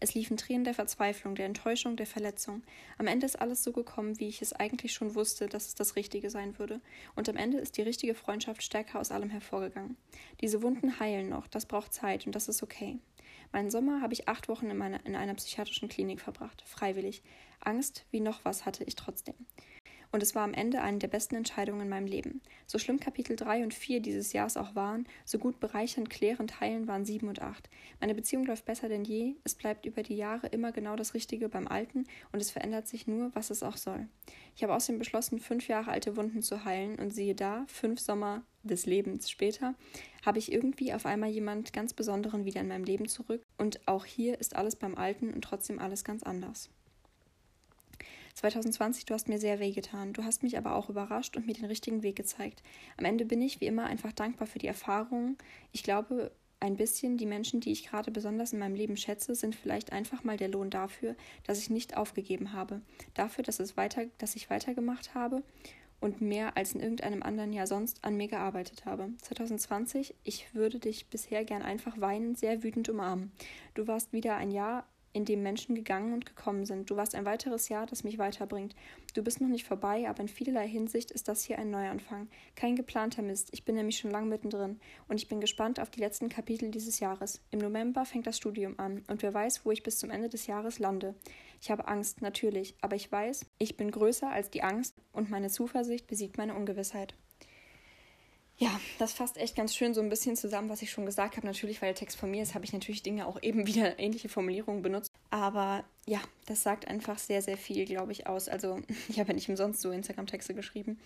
[0.00, 2.62] Es liefen Tränen der Verzweiflung, der Enttäuschung, der Verletzung.
[2.98, 5.96] Am Ende ist alles so gekommen, wie ich es eigentlich schon wusste, dass es das
[5.96, 6.80] Richtige sein würde.
[7.14, 9.96] Und am Ende ist die richtige Freundschaft stärker aus allem hervorgegangen.
[10.40, 12.98] Diese Wunden heilen noch, das braucht Zeit und das ist okay.
[13.52, 17.22] Meinen Sommer habe ich acht Wochen in, meiner, in einer psychiatrischen Klinik verbracht, freiwillig.
[17.60, 19.34] Angst wie noch was hatte ich trotzdem
[20.12, 22.42] und es war am Ende eine der besten Entscheidungen in meinem Leben.
[22.66, 26.86] So schlimm Kapitel 3 und 4 dieses Jahres auch waren, so gut bereichernd, klärend, heilend
[26.86, 27.68] waren 7 und 8.
[28.00, 31.48] Meine Beziehung läuft besser denn je, es bleibt über die Jahre immer genau das Richtige
[31.48, 34.06] beim Alten und es verändert sich nur, was es auch soll.
[34.54, 38.42] Ich habe außerdem beschlossen, fünf Jahre alte Wunden zu heilen und siehe da, fünf Sommer
[38.62, 39.74] des Lebens später,
[40.24, 44.04] habe ich irgendwie auf einmal jemand ganz Besonderen wieder in meinem Leben zurück und auch
[44.04, 46.70] hier ist alles beim Alten und trotzdem alles ganz anders.
[48.34, 50.12] 2020, du hast mir sehr wehgetan.
[50.12, 52.62] Du hast mich aber auch überrascht und mir den richtigen Weg gezeigt.
[52.96, 55.36] Am Ende bin ich wie immer einfach dankbar für die Erfahrungen.
[55.72, 59.54] Ich glaube, ein bisschen die Menschen, die ich gerade besonders in meinem Leben schätze, sind
[59.54, 62.80] vielleicht einfach mal der Lohn dafür, dass ich nicht aufgegeben habe,
[63.14, 65.42] dafür, dass, es weiter, dass ich weitergemacht habe
[66.00, 69.08] und mehr als in irgendeinem anderen Jahr sonst an mir gearbeitet habe.
[69.22, 73.32] 2020, ich würde dich bisher gern einfach weinend, sehr wütend umarmen.
[73.74, 76.90] Du warst wieder ein Jahr in dem Menschen gegangen und gekommen sind.
[76.90, 78.74] Du warst ein weiteres Jahr, das mich weiterbringt.
[79.14, 82.28] Du bist noch nicht vorbei, aber in vielerlei Hinsicht ist das hier ein Neuanfang.
[82.56, 83.50] Kein geplanter Mist.
[83.52, 87.00] Ich bin nämlich schon lang mittendrin und ich bin gespannt auf die letzten Kapitel dieses
[87.00, 87.40] Jahres.
[87.50, 90.46] Im November fängt das Studium an und wer weiß, wo ich bis zum Ende des
[90.46, 91.14] Jahres lande.
[91.60, 95.48] Ich habe Angst, natürlich, aber ich weiß, ich bin größer als die Angst und meine
[95.48, 97.14] Zuversicht besiegt meine Ungewissheit.
[98.58, 101.46] Ja, das fasst echt ganz schön so ein bisschen zusammen, was ich schon gesagt habe.
[101.46, 104.28] Natürlich, weil der Text von mir ist, habe ich natürlich Dinge auch eben wieder ähnliche
[104.28, 105.10] Formulierungen benutzt.
[105.30, 108.48] Aber ja, das sagt einfach sehr, sehr viel, glaube ich, aus.
[108.48, 111.00] Also ich habe ja nicht umsonst so Instagram-Texte geschrieben.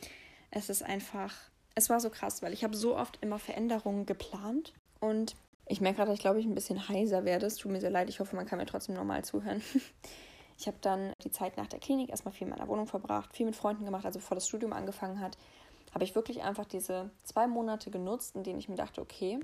[0.51, 1.35] Es ist einfach,
[1.75, 5.35] es war so krass, weil ich habe so oft immer Veränderungen geplant und
[5.69, 7.47] ich merke gerade, dass ich glaube ich ein bisschen heiser werde.
[7.47, 8.09] Es tut mir sehr leid.
[8.09, 9.63] Ich hoffe, man kann mir trotzdem normal zuhören.
[10.59, 13.45] Ich habe dann die Zeit nach der Klinik erstmal viel in meiner Wohnung verbracht, viel
[13.45, 15.37] mit Freunden gemacht, also bevor das Studium angefangen hat
[15.97, 19.41] habe ich wirklich einfach diese zwei Monate genutzt, in denen ich mir dachte, okay,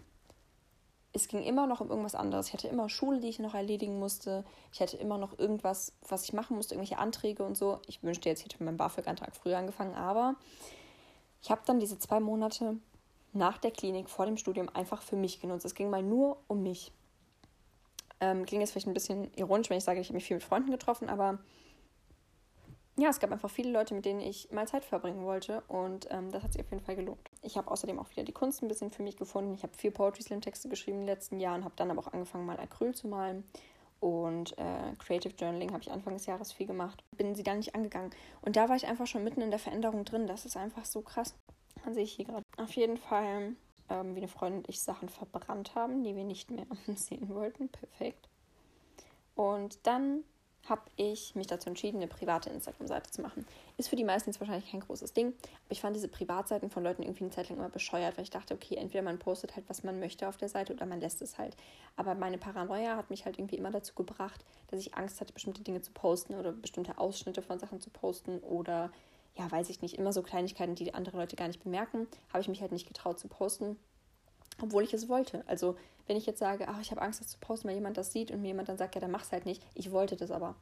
[1.15, 2.49] es ging immer noch um irgendwas anderes.
[2.49, 4.45] Ich hatte immer Schule, die ich noch erledigen musste.
[4.71, 7.81] Ich hatte immer noch irgendwas, was ich machen musste, irgendwelche Anträge und so.
[7.87, 10.35] Ich wünschte jetzt, ich hätte mit meinem BAföG-Antrag früher angefangen, aber
[11.41, 12.77] ich habe dann diese zwei Monate
[13.33, 15.65] nach der Klinik vor dem Studium einfach für mich genutzt.
[15.65, 16.93] Es ging mal nur um mich.
[18.21, 20.45] Ähm, klingt jetzt vielleicht ein bisschen ironisch, wenn ich sage, ich habe mich viel mit
[20.45, 21.39] Freunden getroffen, aber
[23.03, 26.31] ja, es gab einfach viele Leute, mit denen ich mal Zeit verbringen wollte und ähm,
[26.31, 27.19] das hat sich auf jeden Fall gelohnt.
[27.43, 29.55] Ich habe außerdem auch wieder die Kunst ein bisschen für mich gefunden.
[29.55, 32.13] Ich habe viel Poetry Slam Texte geschrieben in den letzten Jahren, habe dann aber auch
[32.13, 33.43] angefangen mal Acryl zu malen
[33.99, 37.03] und äh, Creative Journaling habe ich Anfang des Jahres viel gemacht.
[37.17, 38.11] Bin sie dann nicht angegangen
[38.43, 40.29] und da war ich einfach schon mitten in der Veränderung drin.
[40.29, 41.35] Das ist einfach so krass.
[41.83, 42.45] Dann sehe ich hier gerade.
[42.57, 43.57] Auf jeden Fall,
[43.89, 47.69] ähm, wie eine Freundin und ich Sachen verbrannt haben, die wir nicht mehr sehen wollten.
[47.69, 48.29] Perfekt.
[49.35, 50.23] Und dann
[50.69, 53.45] habe ich mich dazu entschieden, eine private Instagram-Seite zu machen.
[53.77, 56.85] Ist für die meisten jetzt wahrscheinlich kein großes Ding, aber ich fand diese Privatseiten von
[56.85, 59.69] Leuten irgendwie eine Zeit lang immer bescheuert, weil ich dachte, okay, entweder man postet halt,
[59.69, 61.57] was man möchte auf der Seite oder man lässt es halt.
[61.97, 65.63] Aber meine Paranoia hat mich halt irgendwie immer dazu gebracht, dass ich Angst hatte, bestimmte
[65.63, 68.93] Dinge zu posten oder bestimmte Ausschnitte von Sachen zu posten oder,
[69.35, 72.49] ja, weiß ich nicht, immer so Kleinigkeiten, die andere Leute gar nicht bemerken, habe ich
[72.49, 73.77] mich halt nicht getraut zu posten
[74.61, 75.45] obwohl ich es wollte.
[75.47, 75.77] Also
[76.07, 78.31] wenn ich jetzt sage, ach, ich habe Angst, das zu posten, weil jemand das sieht
[78.31, 79.63] und mir jemand dann sagt, ja, dann mach's halt nicht.
[79.75, 80.55] Ich wollte das aber.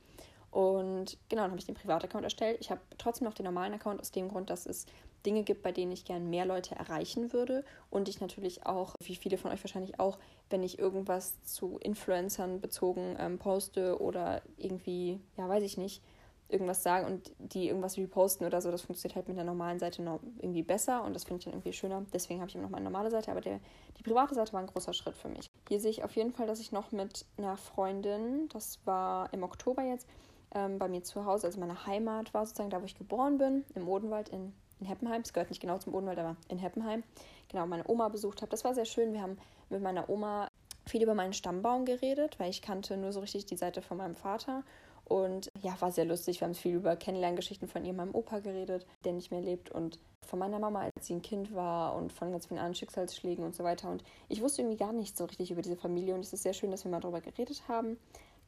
[0.51, 2.59] Und genau, dann habe ich den Privataccount erstellt.
[2.61, 4.87] Ich habe trotzdem noch den normalen Account aus dem Grund, dass es
[5.25, 7.65] Dinge gibt, bei denen ich gern mehr Leute erreichen würde.
[7.91, 10.19] Und ich natürlich auch, wie viele von euch wahrscheinlich auch,
[10.49, 16.03] wenn ich irgendwas zu Influencern bezogen ähm, poste oder irgendwie, ja, weiß ich nicht,
[16.51, 20.03] irgendwas sagen und die irgendwas reposten oder so, das funktioniert halt mit der normalen Seite
[20.03, 22.05] noch irgendwie besser und das finde ich dann irgendwie schöner.
[22.13, 23.61] Deswegen habe ich immer noch meine normale Seite, aber der,
[23.99, 25.51] die private Seite war ein großer Schritt für mich.
[25.69, 29.43] Hier sehe ich auf jeden Fall, dass ich noch mit einer Freundin, das war im
[29.43, 30.07] Oktober jetzt,
[30.55, 33.65] ähm, bei mir zu Hause, also meine Heimat war sozusagen da, wo ich geboren bin,
[33.75, 35.23] im Odenwald in, in Heppenheim.
[35.23, 37.05] Es gehört nicht genau zum Odenwald, aber in Heppenheim.
[37.49, 38.51] Genau, meine Oma besucht habe.
[38.51, 39.13] Das war sehr schön.
[39.13, 39.39] Wir haben
[39.69, 40.49] mit meiner Oma
[40.87, 44.17] viel über meinen Stammbaum geredet, weil ich kannte nur so richtig die Seite von meinem
[44.17, 44.65] Vater
[45.11, 46.41] und ja, war sehr lustig.
[46.41, 49.99] Wir haben viel über Kennenlerngeschichten von ihr, meinem Opa geredet, der nicht mehr lebt und
[50.25, 53.57] von meiner Mama, als sie ein Kind war und von ganz vielen anderen Schicksalsschlägen und
[53.57, 53.91] so weiter.
[53.91, 56.53] Und ich wusste irgendwie gar nichts so richtig über diese Familie und es ist sehr
[56.53, 57.99] schön, dass wir mal darüber geredet haben.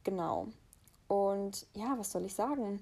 [0.05, 0.47] Genau.
[1.09, 2.81] Und ja, was soll ich sagen?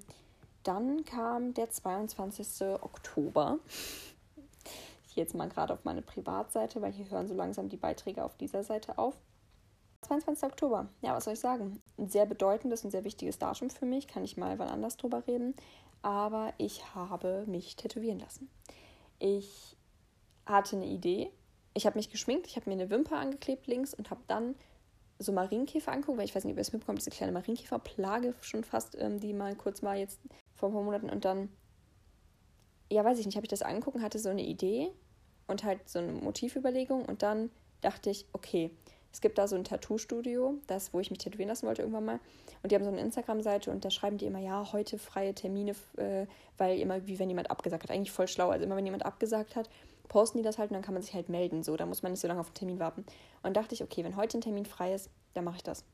[0.63, 2.67] Dann kam der 22.
[2.83, 3.61] Oktober.
[5.09, 8.25] Ich gehe jetzt mal gerade auf meine Privatseite, weil hier hören so langsam die Beiträge
[8.25, 9.15] auf dieser Seite auf.
[10.03, 10.45] 22.
[10.45, 10.89] Oktober.
[11.03, 11.81] Ja, was soll ich sagen?
[11.99, 14.09] Ein sehr bedeutendes und sehr wichtiges Datum für mich.
[14.09, 15.55] Kann ich mal wann anders drüber reden.
[16.03, 18.51] Aber ich habe mich tätowieren lassen.
[19.19, 19.77] Ich
[20.47, 21.31] hatte eine Idee.
[21.75, 24.57] Ich habe mich geschminkt, ich habe mir eine Wimper angeklebt links und habe dann
[25.19, 28.65] so Marienkäfer angucke, weil ich weiß nicht, ob ihr es mitbekommt, diese kleine Marienkäferplage schon
[28.65, 30.19] fast, ähm, die mal kurz war jetzt
[30.55, 31.11] vor ein paar Monaten.
[31.11, 31.51] Und dann,
[32.91, 34.91] ja, weiß ich nicht, habe ich das angeguckt und hatte so eine Idee
[35.47, 37.05] und halt so eine Motivüberlegung.
[37.05, 37.51] Und dann
[37.83, 38.71] dachte ich, okay,
[39.13, 42.21] es gibt da so ein Tattoo-Studio, das, wo ich mich tätowieren lassen wollte irgendwann mal.
[42.63, 45.75] Und die haben so eine Instagram-Seite und da schreiben die immer, ja, heute freie Termine,
[45.97, 46.27] äh,
[46.59, 47.91] weil immer, wie wenn jemand abgesagt hat.
[47.91, 48.51] Eigentlich voll schlau.
[48.51, 49.69] Also immer, wenn jemand abgesagt hat,
[50.09, 51.63] posten die das halt und dann kann man sich halt melden.
[51.63, 53.05] So, da muss man nicht so lange auf den Termin warten.
[53.43, 55.85] Und dachte ich, okay, wenn heute ein Termin frei ist, dann mache ich das.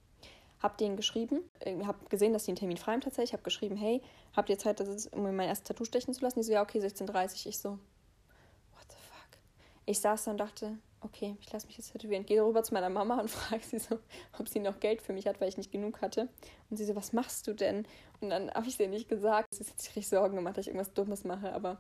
[0.63, 3.33] Hab denen geschrieben, äh, hab gesehen, dass die einen Termin frei haben tatsächlich.
[3.33, 4.03] Hab geschrieben, hey,
[4.35, 6.41] habt ihr Zeit, ist, um mir mein erstes Tattoo stechen zu lassen?
[6.41, 9.39] Die so, ja, okay, 16.30 Ich so, what the fuck?
[9.85, 12.27] Ich saß da und dachte, okay, ich lasse mich jetzt tätowieren.
[12.27, 13.99] Gehe rüber zu meiner Mama und frage sie so,
[14.39, 16.29] ob sie noch Geld für mich hat, weil ich nicht genug hatte.
[16.71, 17.87] Und sie so, was machst du denn?
[18.21, 19.55] Und dann habe ich sie nicht gesagt.
[19.55, 21.53] Sie hat sich richtig Sorgen gemacht, dass ich irgendwas Dummes mache.
[21.53, 21.79] Aber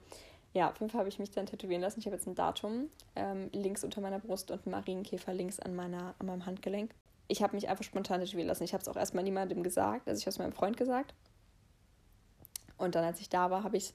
[0.53, 2.01] ja, auf jeden Fall habe ich mich dann tätowieren lassen.
[2.01, 5.75] Ich habe jetzt ein Datum ähm, links unter meiner Brust und einen Marienkäfer links an,
[5.75, 6.95] meiner, an meinem Handgelenk.
[7.29, 8.64] Ich habe mich einfach spontan tätowieren lassen.
[8.64, 10.09] Ich habe es auch erstmal niemandem gesagt.
[10.09, 11.14] Also ich habe es meinem Freund gesagt.
[12.79, 13.95] Und dann, als ich da war, habe ich es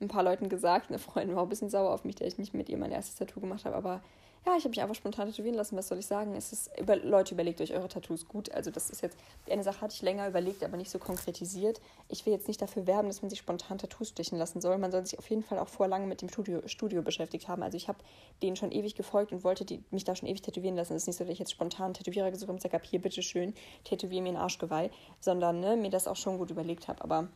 [0.00, 0.88] ein paar Leuten gesagt.
[0.88, 2.92] Eine Freundin war auch ein bisschen sauer auf mich, dass ich nicht mit ihr mein
[2.92, 3.76] erstes Tattoo gemacht habe.
[3.76, 4.02] Aber
[4.46, 5.76] ja, ich habe mich einfach spontan tätowieren lassen.
[5.76, 6.34] Was soll ich sagen?
[6.34, 8.50] Es ist, über, Leute, überlegt euch eure Tattoos gut.
[8.52, 9.18] Also das ist jetzt,
[9.50, 11.80] eine Sache hatte ich länger überlegt, aber nicht so konkretisiert.
[12.08, 14.78] Ich will jetzt nicht dafür werben, dass man sich spontan Tattoos stechen lassen soll.
[14.78, 17.62] Man soll sich auf jeden Fall auch vor lange mit dem Studio, Studio beschäftigt haben.
[17.62, 17.98] Also ich habe
[18.42, 20.94] denen schon ewig gefolgt und wollte die, mich da schon ewig tätowieren lassen.
[20.94, 23.02] Es ist nicht so, dass ich jetzt spontan Tätowierer gesucht habe und gesagt habe, hier,
[23.02, 23.52] bitteschön,
[23.84, 27.04] tätowier mir ein Arschgeweih, sondern ne, mir das auch schon gut überlegt habe.
[27.04, 27.28] Aber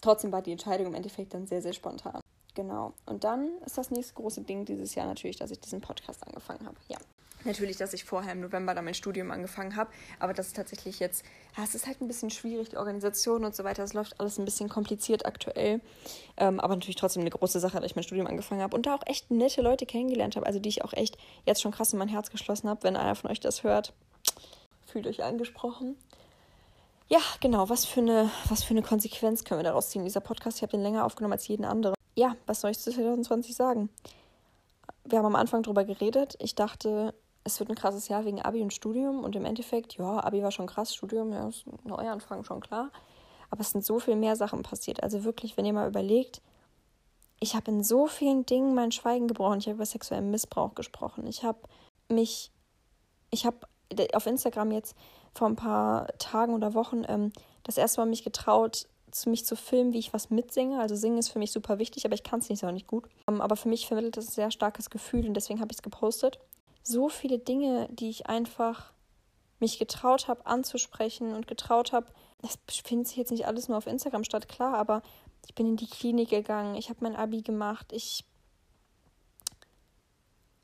[0.00, 2.23] trotzdem war die Entscheidung im Endeffekt dann sehr, sehr spontan.
[2.54, 2.94] Genau.
[3.06, 6.66] Und dann ist das nächste große Ding dieses Jahr natürlich, dass ich diesen Podcast angefangen
[6.66, 6.76] habe.
[6.88, 6.98] Ja.
[7.44, 10.98] Natürlich, dass ich vorher im November dann mein Studium angefangen habe, aber das ist tatsächlich
[10.98, 11.26] jetzt,
[11.56, 13.84] ja, es ist halt ein bisschen schwierig, die Organisation und so weiter.
[13.84, 15.82] Es läuft alles ein bisschen kompliziert aktuell,
[16.38, 18.94] ähm, aber natürlich trotzdem eine große Sache, dass ich mein Studium angefangen habe und da
[18.94, 21.98] auch echt nette Leute kennengelernt habe, also die ich auch echt jetzt schon krass in
[21.98, 22.82] mein Herz geschlossen habe.
[22.82, 23.92] Wenn einer von euch das hört,
[24.86, 25.96] fühlt euch angesprochen.
[27.08, 30.04] Ja, genau, was für eine, was für eine Konsequenz können wir daraus ziehen?
[30.04, 32.90] Dieser Podcast, ich habe den länger aufgenommen als jeden anderen ja, was soll ich zu
[32.90, 33.90] 2020 sagen?
[35.04, 36.36] Wir haben am Anfang drüber geredet.
[36.38, 40.24] Ich dachte, es wird ein krasses Jahr wegen Abi und Studium und im Endeffekt, ja,
[40.24, 42.90] Abi war schon krass, Studium, ja, ist ein Neuanfang schon klar.
[43.50, 45.02] Aber es sind so viel mehr Sachen passiert.
[45.02, 46.40] Also wirklich, wenn ihr mal überlegt,
[47.40, 49.58] ich habe in so vielen Dingen mein Schweigen gebrochen.
[49.58, 51.26] Ich habe über sexuellen Missbrauch gesprochen.
[51.26, 51.58] Ich habe
[52.08, 52.50] mich,
[53.30, 53.58] ich habe
[54.14, 54.96] auf Instagram jetzt
[55.34, 57.32] vor ein paar Tagen oder Wochen ähm,
[57.64, 58.86] das erste Mal mich getraut,
[59.26, 60.80] mich zu filmen, wie ich was mitsinge.
[60.80, 63.08] Also singen ist für mich super wichtig, aber ich kann es nicht so nicht gut.
[63.28, 65.82] Ähm, aber für mich vermittelt es ein sehr starkes Gefühl und deswegen habe ich es
[65.82, 66.38] gepostet.
[66.82, 68.92] So viele Dinge, die ich einfach
[69.60, 72.06] mich getraut habe anzusprechen und getraut habe.
[72.42, 75.02] Das findet sich jetzt nicht alles nur auf Instagram statt, klar, aber
[75.46, 78.24] ich bin in die Klinik gegangen, ich habe mein Abi gemacht, ich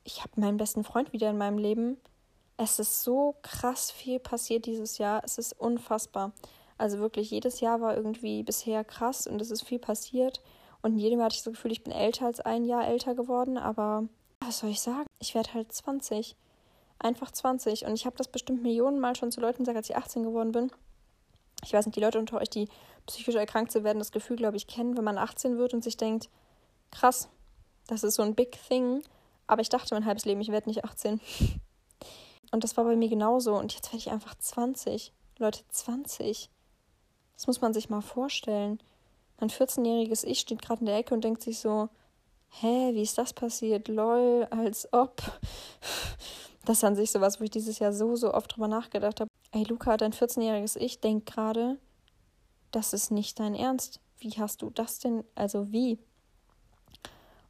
[0.03, 1.97] ich habe meinen besten Freund wieder in meinem Leben.
[2.57, 5.21] Es ist so krass viel passiert dieses Jahr.
[5.23, 6.31] Es ist unfassbar.
[6.81, 10.41] Also wirklich, jedes Jahr war irgendwie bisher krass und es ist viel passiert.
[10.81, 13.59] Und in jedem hatte ich das Gefühl, ich bin älter als ein Jahr älter geworden.
[13.59, 14.07] Aber
[14.39, 15.05] was soll ich sagen?
[15.19, 16.35] Ich werde halt 20.
[16.97, 17.85] Einfach 20.
[17.85, 20.51] Und ich habe das bestimmt Millionen Mal schon zu Leuten gesagt, als ich 18 geworden
[20.53, 20.71] bin.
[21.63, 22.67] Ich weiß nicht, die Leute unter euch, die
[23.05, 25.97] psychisch erkrankt sind, werden das Gefühl, glaube ich, kennen, wenn man 18 wird und sich
[25.97, 26.29] denkt,
[26.89, 27.29] krass,
[27.85, 29.03] das ist so ein Big Thing.
[29.45, 31.21] Aber ich dachte mein halbes Leben, ich werde nicht 18.
[32.51, 33.53] Und das war bei mir genauso.
[33.55, 35.13] Und jetzt werde ich einfach 20.
[35.37, 36.49] Leute, 20.
[37.41, 38.79] Das muss man sich mal vorstellen.
[39.39, 41.89] Mein 14-jähriges Ich steht gerade in der Ecke und denkt sich so,
[42.49, 43.87] hä, wie ist das passiert?
[43.87, 45.23] Lol, als ob.
[46.65, 49.27] Das ist an sich sowas, wo ich dieses Jahr so, so oft drüber nachgedacht habe.
[49.51, 51.79] Ey, Luca, dein 14-jähriges Ich denkt gerade,
[52.69, 53.99] das ist nicht dein Ernst.
[54.19, 55.23] Wie hast du das denn?
[55.33, 55.97] Also wie?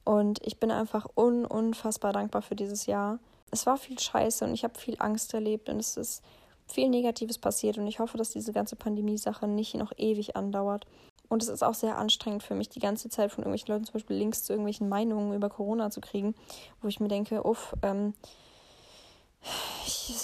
[0.06, 3.20] Und ich bin einfach un unfassbar dankbar für dieses Jahr.
[3.52, 6.24] Es war viel Scheiße und ich habe viel Angst erlebt und es ist
[6.74, 10.86] viel Negatives passiert und ich hoffe, dass diese ganze Pandemie-Sache nicht noch ewig andauert.
[11.30, 13.94] Und es ist auch sehr anstrengend für mich, die ganze Zeit von irgendwelchen Leuten zum
[13.94, 16.36] Beispiel Links zu irgendwelchen Meinungen über Corona zu kriegen,
[16.82, 18.14] wo ich mir denke, uff, ähm,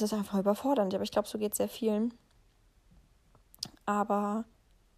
[0.01, 0.93] ist einfach überfordernd.
[0.93, 2.13] Aber ich glaube, so geht es sehr vielen.
[3.85, 4.43] Aber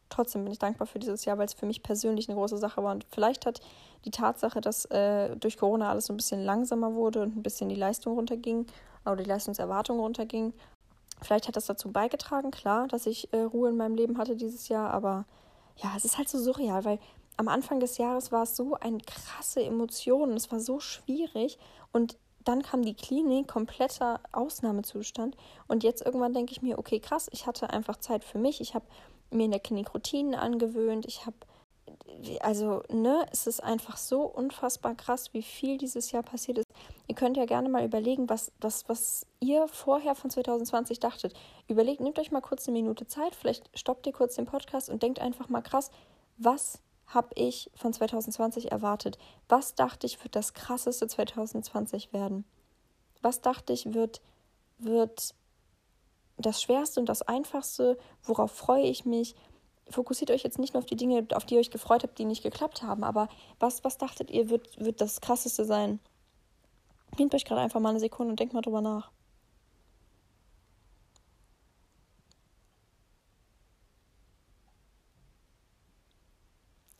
[0.09, 2.83] trotzdem bin ich dankbar für dieses Jahr, weil es für mich persönlich eine große Sache
[2.83, 2.91] war.
[2.91, 3.61] Und vielleicht hat
[4.05, 7.69] die Tatsache, dass äh, durch Corona alles so ein bisschen langsamer wurde und ein bisschen
[7.69, 8.65] die Leistung runterging,
[9.05, 10.53] oder die Leistungserwartung runterging,
[11.21, 14.69] Vielleicht hat das dazu beigetragen, klar, dass ich äh, Ruhe in meinem Leben hatte dieses
[14.69, 15.25] Jahr, aber
[15.77, 16.99] ja, es ist halt so surreal, weil
[17.37, 21.57] am Anfang des Jahres war es so eine krasse Emotion, es war so schwierig
[21.91, 25.35] und dann kam die Klinik, kompletter Ausnahmezustand
[25.67, 28.73] und jetzt irgendwann denke ich mir, okay, krass, ich hatte einfach Zeit für mich, ich
[28.75, 28.85] habe
[29.31, 31.35] mir in der Klinik Routinen angewöhnt, ich habe
[32.41, 36.67] also, ne, es ist einfach so unfassbar krass, wie viel dieses Jahr passiert ist.
[37.09, 41.33] Ihr könnt ja gerne mal überlegen, was, was, was ihr vorher von 2020 dachtet.
[41.67, 45.01] Überlegt, nehmt euch mal kurz eine Minute Zeit, vielleicht stoppt ihr kurz den Podcast und
[45.01, 45.89] denkt einfach mal krass,
[46.37, 49.17] was habe ich von 2020 erwartet?
[49.47, 52.45] Was dachte ich wird das krasseste 2020 werden?
[53.23, 54.21] Was dachte ich wird,
[54.77, 55.33] wird
[56.37, 57.97] das Schwerste und das Einfachste?
[58.21, 59.33] Worauf freue ich mich?
[59.89, 62.25] Fokussiert euch jetzt nicht nur auf die Dinge, auf die ihr euch gefreut habt, die
[62.25, 63.29] nicht geklappt haben, aber
[63.59, 65.99] was, was dachtet ihr wird, wird das Krasseste sein?
[67.19, 69.11] Nehmt euch gerade einfach mal eine Sekunde und denkt mal drüber nach.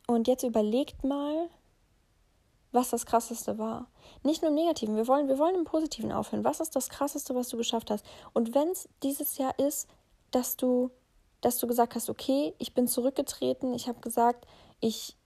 [0.06, 1.48] Und jetzt überlegt mal,
[2.72, 3.86] was das Krasseste war.
[4.22, 6.44] Nicht nur im Negativen, wir wollen, wir wollen im Positiven aufhören.
[6.44, 8.04] Was ist das Krasseste, was du geschafft hast?
[8.32, 9.88] Und wenn es dieses Jahr ist,
[10.32, 10.90] dass du,
[11.40, 14.46] dass du gesagt hast, okay, ich bin zurückgetreten, ich habe gesagt,
[14.80, 15.16] ich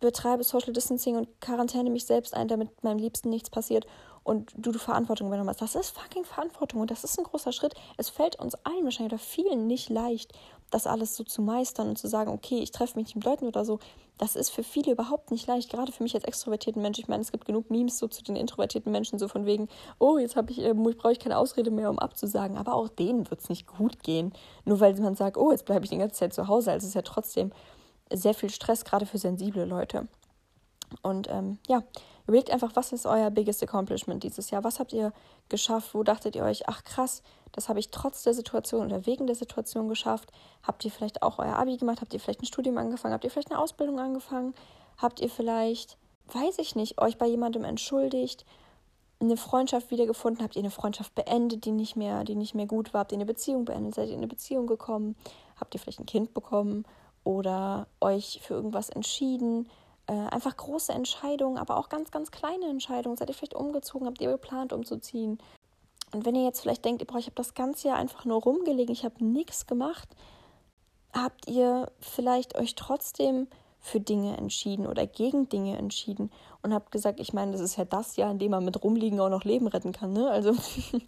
[0.00, 3.86] betreibe Social Distancing und Quarantäne mich selbst ein, damit meinem Liebsten nichts passiert
[4.28, 5.62] und du die Verantwortung übernommen hast.
[5.62, 7.74] Das ist fucking Verantwortung und das ist ein großer Schritt.
[7.96, 10.32] Es fällt uns allen wahrscheinlich oder vielen nicht leicht,
[10.70, 13.64] das alles so zu meistern und zu sagen, okay, ich treffe mich mit Leuten oder
[13.64, 13.78] so.
[14.18, 16.98] Das ist für viele überhaupt nicht leicht, gerade für mich als extrovertierten Mensch.
[16.98, 20.18] Ich meine, es gibt genug Memes so zu den introvertierten Menschen, so von wegen, oh,
[20.18, 22.58] jetzt habe ich, äh, brauche ich keine Ausrede mehr, um abzusagen.
[22.58, 24.32] Aber auch denen wird es nicht gut gehen.
[24.64, 26.72] Nur weil man sagt, oh, jetzt bleibe ich die ganze Zeit zu Hause.
[26.72, 27.52] Also es ist ja trotzdem
[28.12, 30.08] sehr viel Stress, gerade für sensible Leute.
[31.02, 31.82] Und ähm, ja,
[32.28, 34.62] Überlegt einfach, was ist euer biggest accomplishment dieses Jahr?
[34.62, 35.14] Was habt ihr
[35.48, 35.94] geschafft?
[35.94, 39.34] Wo dachtet ihr euch, ach krass, das habe ich trotz der Situation oder wegen der
[39.34, 40.30] Situation geschafft?
[40.62, 42.02] Habt ihr vielleicht auch euer Abi gemacht?
[42.02, 43.14] Habt ihr vielleicht ein Studium angefangen?
[43.14, 44.54] Habt ihr vielleicht eine Ausbildung angefangen?
[44.98, 45.96] Habt ihr vielleicht,
[46.30, 48.44] weiß ich nicht, euch bei jemandem entschuldigt?
[49.20, 50.44] eine Freundschaft wiedergefunden?
[50.44, 53.00] Habt ihr eine Freundschaft beendet, die nicht mehr, die nicht mehr gut war?
[53.00, 53.94] Habt ihr eine Beziehung beendet?
[53.94, 55.16] Seid ihr in eine Beziehung gekommen?
[55.58, 56.84] Habt ihr vielleicht ein Kind bekommen?
[57.28, 59.68] Oder euch für irgendwas entschieden?
[60.08, 63.16] äh, einfach große Entscheidungen, aber auch ganz, ganz kleine Entscheidungen.
[63.16, 64.06] Seid ihr vielleicht umgezogen?
[64.06, 65.38] Habt ihr geplant, umzuziehen?
[66.12, 68.92] Und wenn ihr jetzt vielleicht denkt, boah, ich habe das ganze Jahr einfach nur rumgelegen,
[68.92, 70.08] ich habe nichts gemacht,
[71.12, 73.46] habt ihr vielleicht euch trotzdem
[73.80, 77.84] für Dinge entschieden oder gegen Dinge entschieden und habt gesagt, ich meine, das ist ja
[77.84, 80.30] das Jahr, in dem man mit rumliegen auch noch Leben retten kann, ne?
[80.30, 80.54] Also,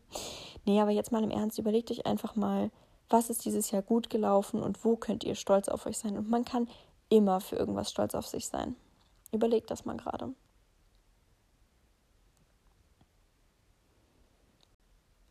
[0.67, 2.71] nee, aber jetzt mal im Ernst, überlegt euch einfach mal,
[3.11, 6.17] was ist dieses Jahr gut gelaufen und wo könnt ihr stolz auf euch sein?
[6.17, 6.69] Und man kann
[7.09, 8.77] immer für irgendwas stolz auf sich sein.
[9.33, 10.33] Überlegt das mal gerade.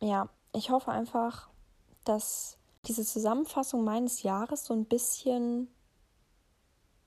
[0.00, 1.48] Ja, ich hoffe einfach,
[2.04, 5.68] dass diese Zusammenfassung meines Jahres so ein bisschen.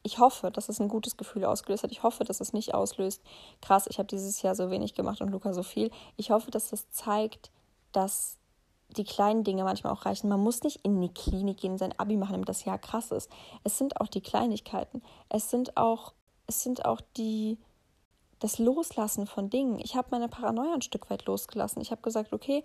[0.04, 1.92] Ich hoffe, dass es ein gutes Gefühl ausgelöst hat.
[1.92, 3.22] Ich hoffe, dass es nicht auslöst.
[3.62, 5.92] Krass, ich habe dieses Jahr so wenig gemacht und Luca so viel.
[6.18, 7.52] Ich hoffe, dass das zeigt,
[7.92, 8.38] dass
[8.98, 10.30] die kleinen Dinge manchmal auch reichen.
[10.30, 13.30] Man muss nicht in die Klinik gehen, sein Abi machen, damit das Jahr krass ist.
[13.64, 15.02] Es sind auch die Kleinigkeiten.
[15.30, 16.14] Es sind auch
[16.48, 17.58] es sind auch die,
[18.40, 19.80] das Loslassen von Dingen.
[19.80, 21.82] Ich habe meine Paranoia ein Stück weit losgelassen.
[21.82, 22.64] Ich habe gesagt, okay,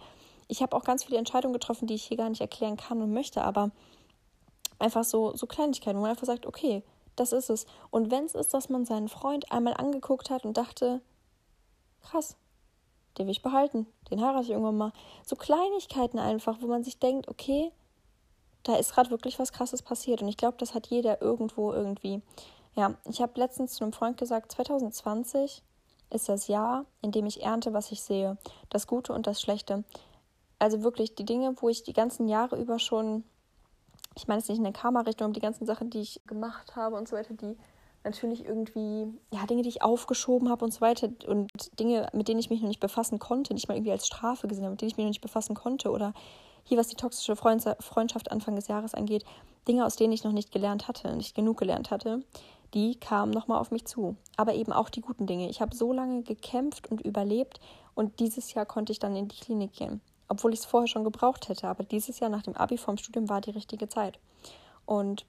[0.48, 3.12] ich habe auch ganz viele Entscheidungen getroffen, die ich hier gar nicht erklären kann und
[3.12, 3.70] möchte, aber
[4.78, 6.82] einfach so, so Kleinigkeiten, wo man einfach sagt, okay,
[7.16, 7.66] das ist es.
[7.90, 11.00] Und wenn es ist, dass man seinen Freund einmal angeguckt hat und dachte,
[12.02, 12.36] krass,
[13.18, 14.92] den will ich behalten, den heirate ich irgendwann mal.
[15.24, 17.72] So Kleinigkeiten einfach, wo man sich denkt, okay,
[18.62, 20.22] da ist gerade wirklich was Krasses passiert.
[20.22, 22.22] Und ich glaube, das hat jeder irgendwo irgendwie.
[22.74, 25.62] Ja, ich habe letztens zu einem Freund gesagt, 2020
[26.10, 28.38] ist das Jahr, in dem ich ernte, was ich sehe.
[28.70, 29.84] Das Gute und das Schlechte.
[30.58, 33.24] Also wirklich die Dinge, wo ich die ganzen Jahre über schon,
[34.16, 37.08] ich meine es nicht in der Karma-Richtung, die ganzen Sachen, die ich gemacht habe und
[37.08, 37.56] so weiter, die
[38.04, 42.40] natürlich irgendwie, ja, Dinge, die ich aufgeschoben habe und so weiter und Dinge, mit denen
[42.40, 44.90] ich mich noch nicht befassen konnte, nicht mal irgendwie als Strafe gesehen habe, mit denen
[44.90, 46.14] ich mich noch nicht befassen konnte oder
[46.64, 49.24] hier, was die toxische Freundschaft Anfang des Jahres angeht,
[49.66, 52.22] Dinge, aus denen ich noch nicht gelernt hatte, nicht genug gelernt hatte,
[52.74, 54.16] die kamen nochmal auf mich zu.
[54.36, 55.48] Aber eben auch die guten Dinge.
[55.48, 57.60] Ich habe so lange gekämpft und überlebt
[57.94, 60.02] und dieses Jahr konnte ich dann in die Klinik gehen.
[60.28, 61.68] Obwohl ich es vorher schon gebraucht hätte.
[61.68, 64.18] Aber dieses Jahr nach dem Abi vom Studium war die richtige Zeit.
[64.84, 65.24] Und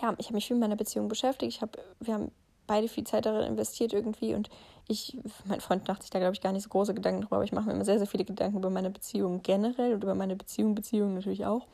[0.00, 1.54] ja, ich habe mich viel mit meiner Beziehung beschäftigt.
[1.54, 2.30] Ich habe, wir haben
[2.66, 4.48] beide viel Zeit darin investiert irgendwie und
[4.88, 7.44] ich, mein Freund macht sich da, glaube ich, gar nicht so große Gedanken drüber, aber
[7.44, 10.36] ich mache mir immer sehr, sehr viele Gedanken über meine Beziehung generell und über meine
[10.36, 11.66] Beziehung, Beziehung natürlich auch.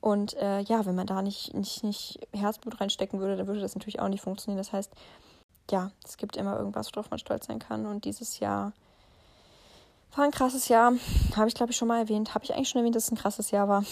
[0.00, 3.74] Und äh, ja, wenn man da nicht, nicht, nicht Herzblut reinstecken würde, dann würde das
[3.74, 4.58] natürlich auch nicht funktionieren.
[4.58, 4.92] Das heißt,
[5.70, 7.86] ja, es gibt immer irgendwas, worauf man stolz sein kann.
[7.86, 8.72] Und dieses Jahr
[10.14, 10.92] war ein krasses Jahr.
[11.34, 12.34] Habe ich, glaube ich, schon mal erwähnt.
[12.34, 13.84] Habe ich eigentlich schon erwähnt, dass es ein krasses Jahr war.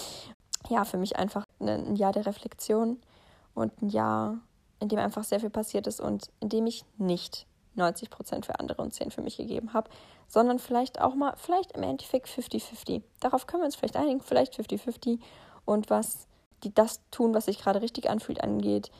[0.68, 2.98] ja, für mich einfach ein Jahr der Reflexion
[3.54, 4.38] und ein Jahr,
[4.80, 8.58] in dem einfach sehr viel passiert ist und in dem ich nicht 90 Prozent für
[8.58, 9.90] andere und 10 für mich gegeben habe,
[10.28, 13.02] sondern vielleicht auch mal, vielleicht im Endeffekt 50-50.
[13.20, 15.18] Darauf können wir uns vielleicht einigen, vielleicht 50-50
[15.64, 16.26] und was
[16.62, 18.90] die das tun, was sich gerade richtig anfühlt, angeht,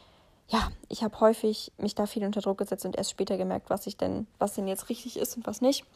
[0.48, 3.86] ja, ich habe häufig mich da viel unter Druck gesetzt und erst später gemerkt, was
[3.86, 5.86] ich denn, was denn jetzt richtig ist und was nicht.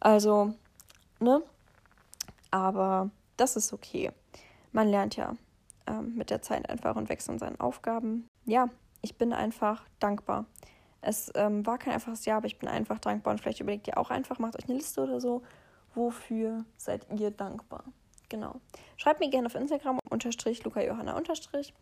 [0.00, 0.54] Also,
[1.20, 1.40] ne?
[2.50, 4.10] Aber das ist okay.
[4.72, 5.36] Man lernt ja
[5.86, 8.28] ähm, mit der Zeit einfach und wächst an seinen Aufgaben.
[8.44, 8.68] Ja,
[9.00, 10.46] ich bin einfach dankbar.
[11.00, 13.98] Es ähm, war kein einfaches Jahr, aber ich bin einfach dankbar und vielleicht überlegt ihr
[13.98, 15.42] auch einfach, macht euch eine Liste oder so.
[15.94, 17.84] Wofür seid ihr dankbar?
[18.28, 18.60] Genau.
[18.96, 21.74] Schreibt mir gerne auf Instagram unterstrich Luca Johanna unterstrich,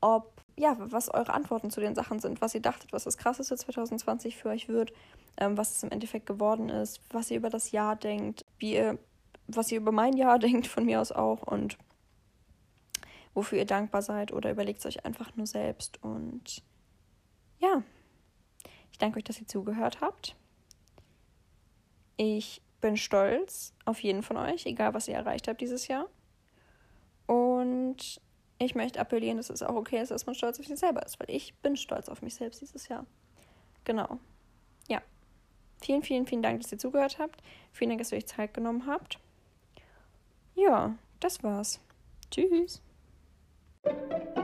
[0.00, 3.56] ob ja, was eure Antworten zu den Sachen sind, was ihr dachtet, was das krasseste
[3.56, 4.92] 2020 für euch wird,
[5.36, 8.98] ähm, was es im Endeffekt geworden ist, was ihr über das Jahr denkt, wie ihr,
[9.48, 11.76] was ihr über mein Jahr denkt, von mir aus auch und
[13.34, 16.62] wofür ihr dankbar seid oder überlegt es euch einfach nur selbst und
[17.58, 17.82] ja,
[18.92, 20.36] ich danke euch, dass ihr zugehört habt.
[22.16, 26.08] Ich bin stolz auf jeden von euch, egal was ihr erreicht habt dieses Jahr.
[27.26, 28.20] Und
[28.58, 31.18] ich möchte appellieren, dass es auch okay ist, dass man stolz auf sich selber ist,
[31.18, 33.06] weil ich bin stolz auf mich selbst dieses Jahr.
[33.84, 34.18] Genau.
[34.88, 35.02] Ja.
[35.80, 37.42] Vielen, vielen, vielen Dank, dass ihr zugehört habt.
[37.72, 39.18] Vielen Dank, dass ihr euch Zeit genommen habt.
[40.54, 41.80] Ja, das war's.
[42.30, 42.83] Tschüss.
[43.84, 43.98] Thank
[44.36, 44.43] you.